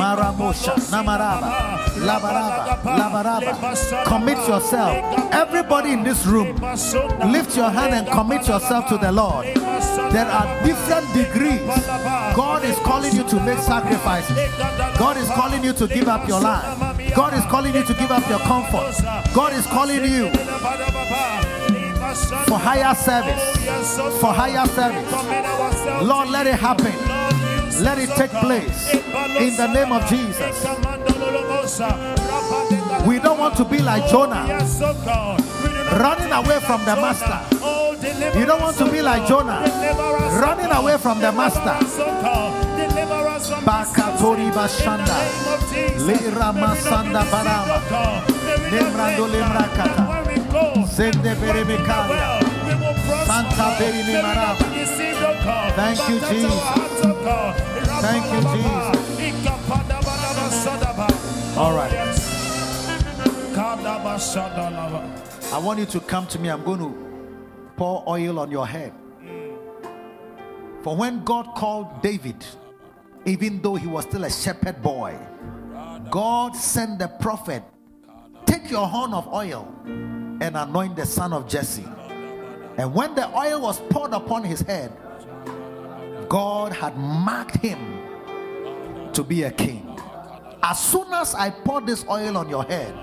[0.00, 3.03] Maramosha, Namaraba, Labaraba.
[4.06, 5.32] Commit yourself.
[5.32, 6.56] Everybody in this room,
[7.32, 9.46] lift your hand and commit yourself to the Lord.
[10.12, 11.60] There are different degrees.
[12.34, 14.36] God is calling you to make sacrifices.
[14.98, 16.64] God is calling you to give up your life.
[17.14, 18.94] God is calling you to give up your comfort.
[19.34, 20.30] God is calling you
[22.46, 23.42] for higher service.
[24.20, 25.12] For higher service.
[26.02, 26.94] Lord, let it happen.
[27.82, 30.64] Let it take place in the name of Jesus.
[33.06, 34.46] We don't want to be like Jonah,
[36.00, 37.38] running away from the master.
[38.38, 39.60] You don't want to be like Jonah,
[40.40, 41.76] running away from the master.
[43.64, 45.18] Bakatori Bashanda,
[46.06, 47.78] Lira Masanda Barama,
[48.72, 50.04] Lemrando Lemrakata,
[50.88, 52.40] Sende Berebekaya,
[53.26, 54.66] Santa Berimi Maraba.
[55.76, 56.60] Thank you, Jesus.
[58.00, 58.86] Thank you, Jesus.
[61.56, 62.03] All right.
[64.14, 66.48] I want you to come to me.
[66.48, 66.94] I'm going to
[67.76, 68.92] pour oil on your head.
[70.82, 72.36] For when God called David,
[73.24, 75.18] even though he was still a shepherd boy,
[76.12, 77.64] God sent the prophet,
[78.46, 81.86] Take your horn of oil and anoint the son of Jesse.
[82.76, 84.92] And when the oil was poured upon his head,
[86.28, 87.78] God had marked him
[89.12, 89.98] to be a king.
[90.62, 92.94] As soon as I pour this oil on your head,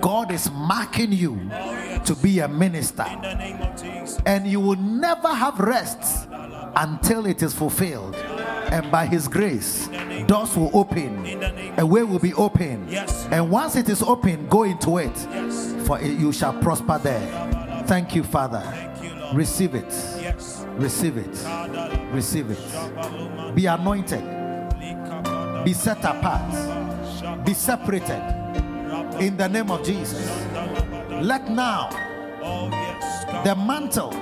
[0.00, 1.50] God is marking you
[2.04, 3.06] to be a minister.
[4.26, 6.28] And you will never have rest
[6.76, 8.14] until it is fulfilled.
[8.70, 9.88] And by His grace,
[10.26, 11.26] doors will open,
[11.78, 12.88] a way will be open.
[13.30, 15.16] And once it is open, go into it,
[15.86, 17.84] for you shall prosper there.
[17.86, 18.62] Thank you, Father.
[19.34, 19.92] Receive it.
[20.76, 21.46] Receive it.
[22.12, 23.54] Receive it.
[23.54, 24.24] Be anointed.
[25.64, 27.44] Be set apart.
[27.44, 28.39] Be separated.
[29.20, 30.26] In the name of Jesus.
[31.22, 31.90] Let now
[33.44, 34.14] the mantle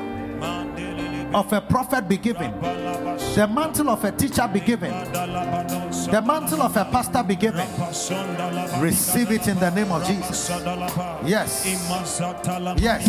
[1.34, 2.50] of a prophet be given.
[2.60, 4.90] The mantle of a teacher be given.
[4.90, 7.66] The mantle of a pastor be given.
[8.80, 10.50] Receive it in the name of Jesus.
[11.24, 11.64] Yes.
[12.80, 13.06] Yes.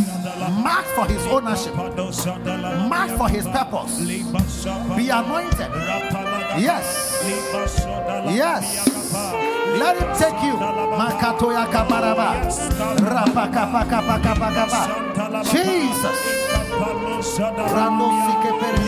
[0.63, 1.73] Mark for his ownership.
[1.75, 3.99] Mark for his purpose.
[4.95, 5.71] Be anointed.
[6.59, 7.23] Yes.
[8.35, 9.58] Yes.
[9.77, 10.55] Let him take you.
[10.97, 12.29] Makatoya kabaraba.
[13.03, 14.81] Rapakapakapakapakapa.
[15.51, 16.19] Jesus.
[17.73, 18.79] Rando sikepere.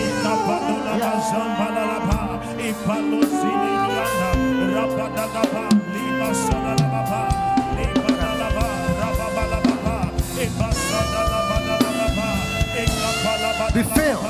[13.74, 14.26] Be filled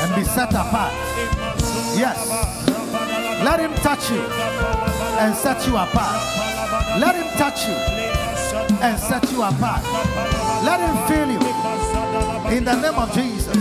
[0.00, 0.92] and be set apart.
[1.94, 2.57] Yes.
[3.44, 4.22] Let him touch you
[5.18, 6.18] and set you apart.
[7.00, 7.74] Let him touch you
[8.82, 9.82] and set you apart.
[10.64, 11.40] Let him feel you
[12.56, 13.56] in the name of Jesus.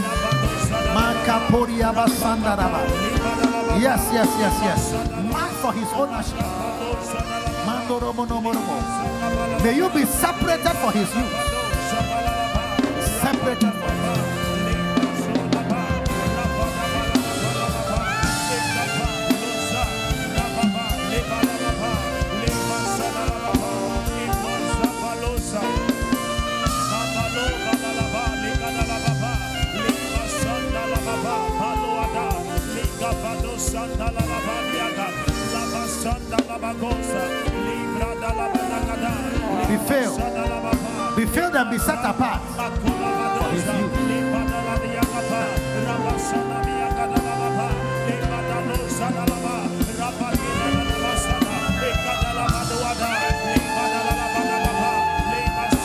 [3.79, 4.81] Yes, yes, yes, yes.
[5.31, 6.43] Mark for his ownership.
[9.63, 11.35] May you be separated for his use.
[13.21, 14.06] Separated for his
[39.67, 40.19] Be filled,
[41.15, 42.41] be filled and be set apart.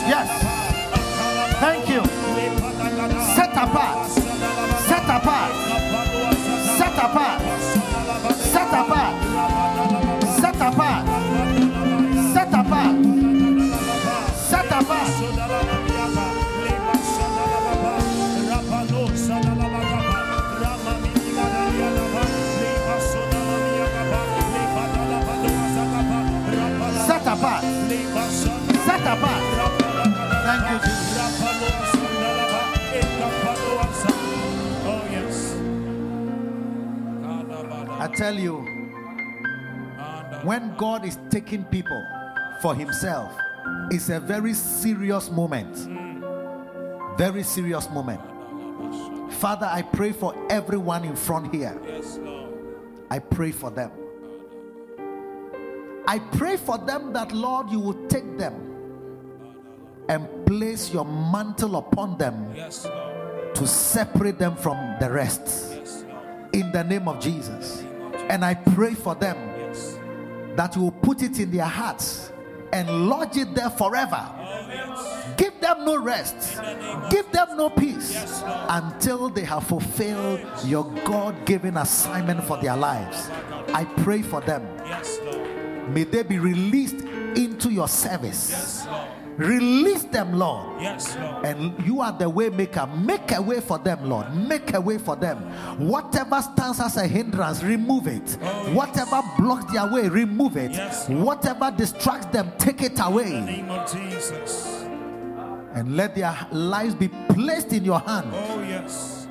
[0.05, 0.27] Yes.
[1.59, 2.03] Thank you.
[3.35, 3.92] Set apart
[6.93, 7.41] set apart,
[8.35, 9.13] set apart,
[10.37, 11.05] set apart,
[12.33, 12.95] set apart,
[14.35, 15.33] set apart.
[27.05, 27.63] Set apart.
[28.85, 29.41] Set apart.
[30.45, 31.12] Thank you, Jesus.
[38.15, 38.57] Tell you,
[40.43, 42.05] when God is taking people
[42.61, 43.31] for Himself,
[43.91, 45.75] it's a very serious moment.
[47.17, 48.21] Very serious moment.
[49.33, 51.79] Father, I pray for everyone in front here.
[53.09, 53.91] I pray for them.
[56.05, 58.53] I pray for them that, Lord, you will take them
[60.09, 65.73] and place your mantle upon them to separate them from the rest
[66.53, 67.83] in the name of Jesus.
[68.29, 69.97] And I pray for them Yes.
[70.55, 72.31] that you will put it in their hearts
[72.71, 74.19] and lodge it there forever.
[74.19, 75.25] Oh, yes.
[75.37, 76.59] Give them no rest,
[77.09, 82.75] give them no peace Yes, until they have fulfilled your God given assignment for their
[82.77, 83.29] lives.
[83.73, 84.67] I pray for them.
[84.85, 85.89] Yes, Lord.
[85.89, 87.01] May they be released
[87.35, 88.85] into your service.
[89.39, 89.47] Yes.
[89.47, 90.81] Release them, Lord.
[90.81, 91.45] Yes, Lord.
[91.45, 92.87] And you are the way maker.
[92.87, 94.33] Make a way for them, Lord.
[94.35, 95.37] Make a way for them.
[95.79, 98.37] Whatever stands as a hindrance, remove it.
[98.41, 100.71] Oh, Whatever blocks their way, remove it.
[100.71, 101.09] Yes.
[101.09, 103.35] Whatever distracts them, take it away.
[103.35, 104.83] In the name of Jesus.
[105.73, 109.27] And let their lives be placed in your hand Oh, yes.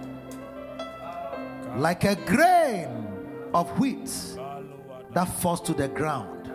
[1.76, 2.88] like a grain
[3.54, 4.10] of wheat
[5.12, 6.50] that falls to the ground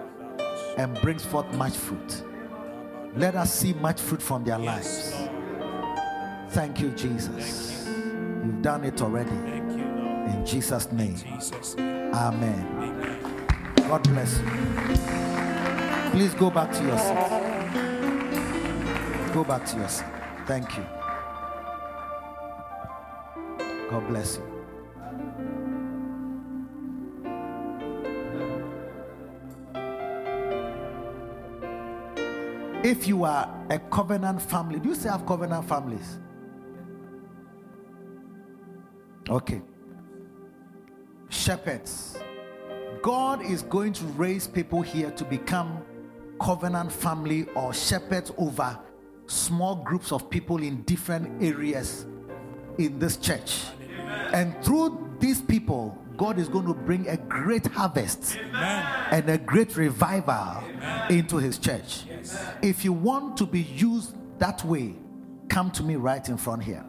[0.78, 2.24] and brings forth much fruit.
[3.18, 5.30] Let us see much fruit from their Yes, lives.
[5.60, 6.52] Lord.
[6.52, 7.88] Thank you, Jesus.
[7.88, 9.32] You've done it already.
[9.32, 10.30] Thank you, Lord.
[10.30, 11.16] In Jesus' name.
[11.16, 11.76] Jesus.
[11.76, 12.14] name.
[12.14, 12.68] Amen.
[12.78, 13.20] Amen.
[13.90, 14.46] God bless you.
[16.12, 17.18] Please go back to your seat.
[19.34, 20.06] Go back to your seat.
[20.46, 20.86] Thank you.
[23.90, 24.57] God bless you.
[32.88, 36.20] If you are a covenant family, do you still have covenant families?
[39.30, 39.62] Okay.
[41.28, 42.18] Shepherds.
[43.02, 45.82] God is going to raise people here to become
[46.40, 48.80] covenant family or shepherds over
[49.26, 52.06] small groups of people in different areas
[52.78, 53.64] in this church.
[54.32, 59.78] And through these people, God is going to bring a great harvest and a great
[59.78, 60.64] revival
[61.10, 62.04] into his church.
[62.62, 64.96] If you want to be used that way,
[65.48, 66.84] come to me right in front here.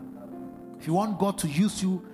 [0.80, 2.04] If you want God to use you,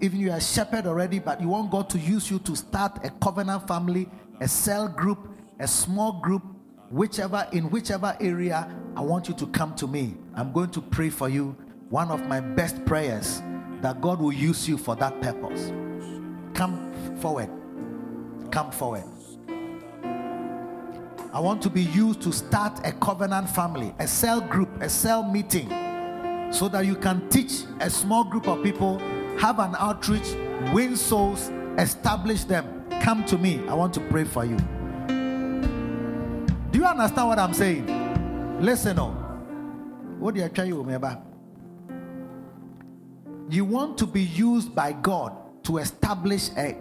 [0.00, 3.04] even you are a shepherd already, but you want God to use you to start
[3.04, 4.08] a covenant family,
[4.40, 5.18] a cell group,
[5.58, 6.42] a small group,
[6.90, 10.16] whichever in whichever area, I want you to come to me.
[10.34, 11.56] I'm going to pray for you.
[11.90, 13.42] One of my best prayers
[13.80, 15.72] that God will use you for that purpose.
[16.58, 17.48] Come forward.
[18.50, 19.04] Come forward.
[21.32, 25.22] I want to be used to start a covenant family, a cell group, a cell
[25.22, 25.68] meeting
[26.50, 28.98] so that you can teach a small group of people,
[29.38, 30.34] have an outreach,
[30.72, 32.84] win souls, establish them.
[33.02, 33.62] Come to me.
[33.68, 34.56] I want to pray for you.
[36.72, 37.86] Do you understand what I'm saying?
[38.60, 39.14] Listen on.
[40.18, 41.22] What do you tell you, remember?
[43.48, 45.37] You want to be used by God
[45.68, 46.74] to establish a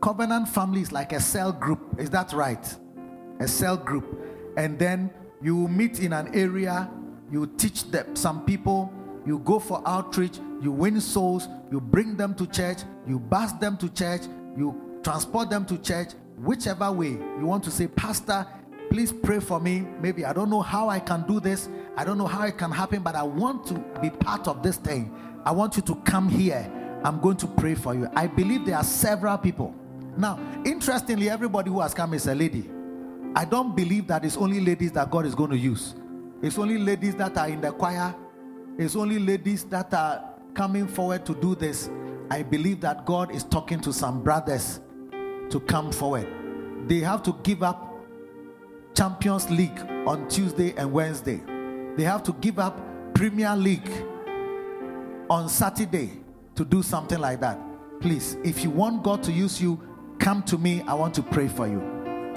[0.00, 1.78] covenant family is like a cell group.
[1.96, 2.76] Is that right?
[3.38, 4.04] A cell group.
[4.56, 5.10] And then
[5.40, 6.90] you meet in an area,
[7.30, 8.92] you teach them some people,
[9.24, 13.76] you go for outreach, you win souls, you bring them to church, you bus them
[13.76, 14.22] to church,
[14.56, 18.44] you transport them to church, whichever way you want to say, Pastor,
[18.90, 19.86] please pray for me.
[20.00, 22.72] Maybe I don't know how I can do this, I don't know how it can
[22.72, 25.14] happen, but I want to be part of this thing.
[25.44, 26.81] I want you to come here.
[27.04, 28.08] I'm going to pray for you.
[28.14, 29.74] I believe there are several people.
[30.16, 32.70] Now, interestingly, everybody who has come is a lady.
[33.34, 35.94] I don't believe that it's only ladies that God is going to use.
[36.42, 38.14] It's only ladies that are in the choir.
[38.78, 41.88] It's only ladies that are coming forward to do this.
[42.30, 44.80] I believe that God is talking to some brothers
[45.50, 46.28] to come forward.
[46.88, 47.94] They have to give up
[48.94, 51.40] Champions League on Tuesday and Wednesday.
[51.96, 52.80] They have to give up
[53.14, 53.90] Premier League
[55.30, 56.21] on Saturday
[56.54, 57.58] to do something like that.
[58.00, 59.80] Please, if you want God to use you,
[60.18, 60.82] come to me.
[60.86, 61.80] I want to pray for you.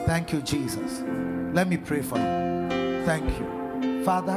[0.05, 1.03] Thank you, Jesus.
[1.53, 3.03] Let me pray for you.
[3.05, 4.03] Thank you.
[4.03, 4.35] Father,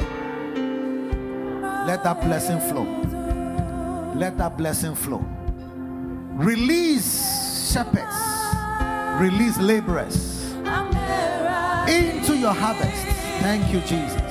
[1.86, 2.84] let that blessing flow.
[4.14, 5.24] Let that blessing flow.
[6.32, 8.16] Release shepherds,
[9.20, 10.52] release laborers
[11.88, 13.04] into your harvest.
[13.42, 14.22] Thank you, Jesus.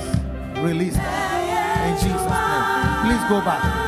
[0.58, 3.04] Release them in Jesus' name.
[3.04, 3.87] Please go back.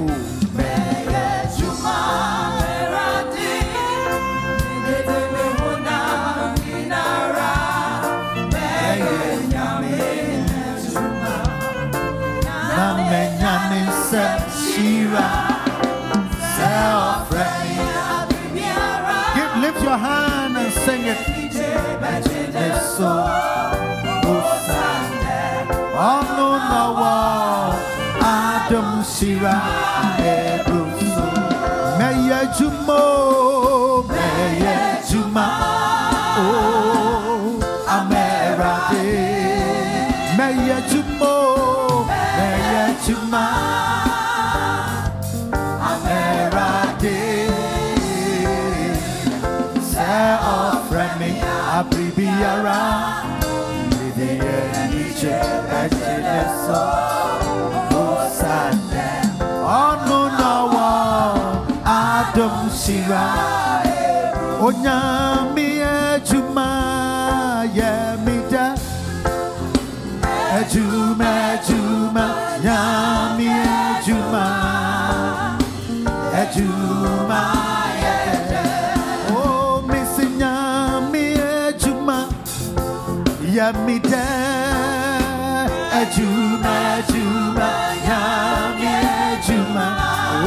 [29.21, 29.53] Sira
[30.17, 31.29] Ebruso
[31.99, 35.47] Meye Jumo Meye Juma
[36.39, 39.05] Oh Amera De.
[40.35, 43.45] Meye Jumo Meye Juma.
[45.91, 47.21] Amera De.
[49.85, 50.11] Se
[50.41, 51.31] ofre mi
[51.77, 52.81] Abribiara
[54.17, 55.37] Lidia Niche
[55.83, 57.30] Echeleso Amera De
[62.83, 63.23] shira
[64.65, 66.67] onyami ejuma
[67.77, 68.65] yemida
[70.59, 72.25] ejuma ejuma
[72.63, 73.47] nyami
[74.01, 74.45] ejuma.
[76.41, 77.41] Ejuma
[79.35, 81.25] oh missy nyami
[81.67, 82.17] ejuma.
[83.55, 84.25] Yemida
[86.01, 87.69] ejuma ejuma
[88.05, 88.89] nyami
[89.33, 89.87] ejuma.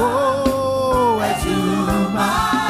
[0.00, 1.73] Oh ejuma
[2.14, 2.63] my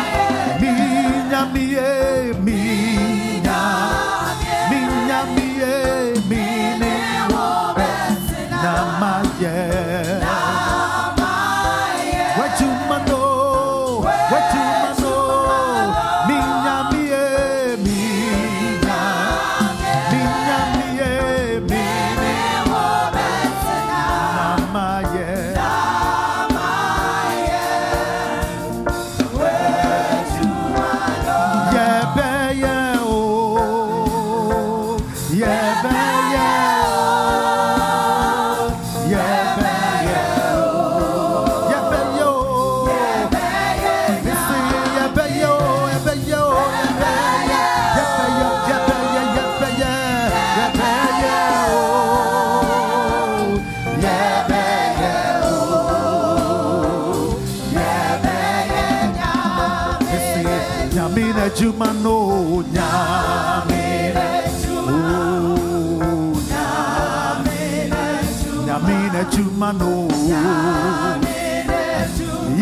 [69.34, 69.92] chumano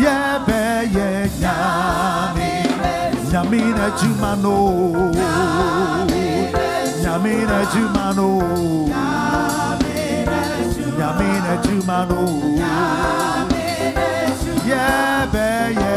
[0.03, 0.61] yebe
[0.95, 1.07] ye
[1.41, 2.49] nyami
[3.31, 4.55] nyamina chumano
[7.03, 8.29] nyamina chumano
[10.97, 12.21] nyamina chumano
[14.69, 15.47] yebe
[15.81, 15.92] ye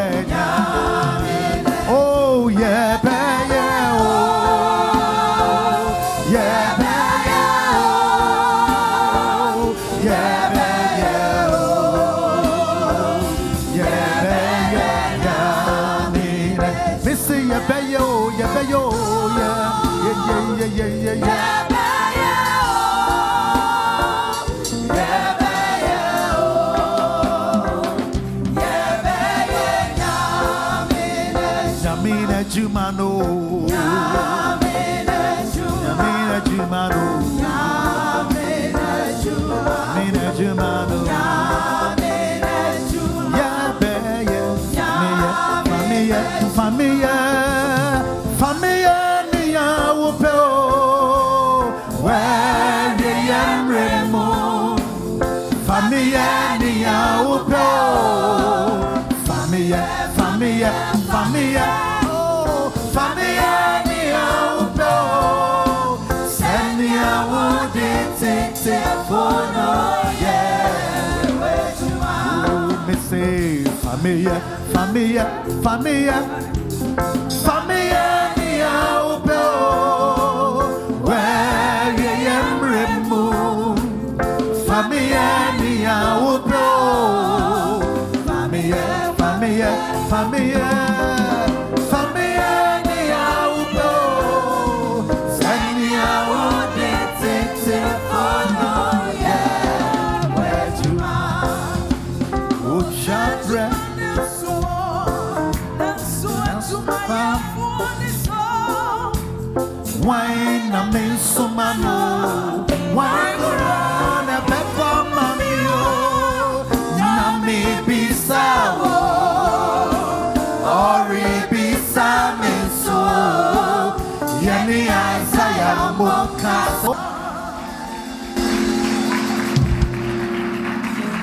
[75.67, 76.56] família.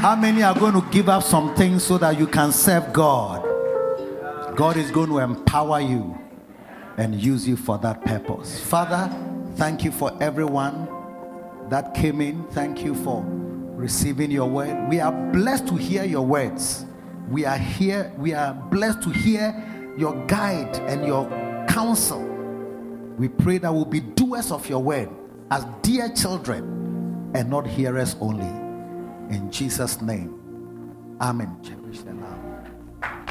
[0.03, 3.41] How many are going to give up some things so that you can serve God?
[4.53, 6.19] God is going to empower you
[6.97, 8.59] and use you for that purpose.
[8.59, 9.09] Father,
[9.55, 10.89] thank you for everyone
[11.69, 12.43] that came in.
[12.49, 14.89] Thank you for receiving your word.
[14.89, 16.85] We are blessed to hear your words.
[17.29, 19.55] We are here, we are blessed to hear
[19.97, 21.29] your guide and your
[21.69, 22.19] counsel.
[23.17, 25.07] We pray that we'll be doers of your word
[25.49, 28.62] as dear children and not hearers only.
[29.33, 30.31] In Jesus' name.
[31.19, 31.57] Amen.
[31.63, 32.01] Cherish.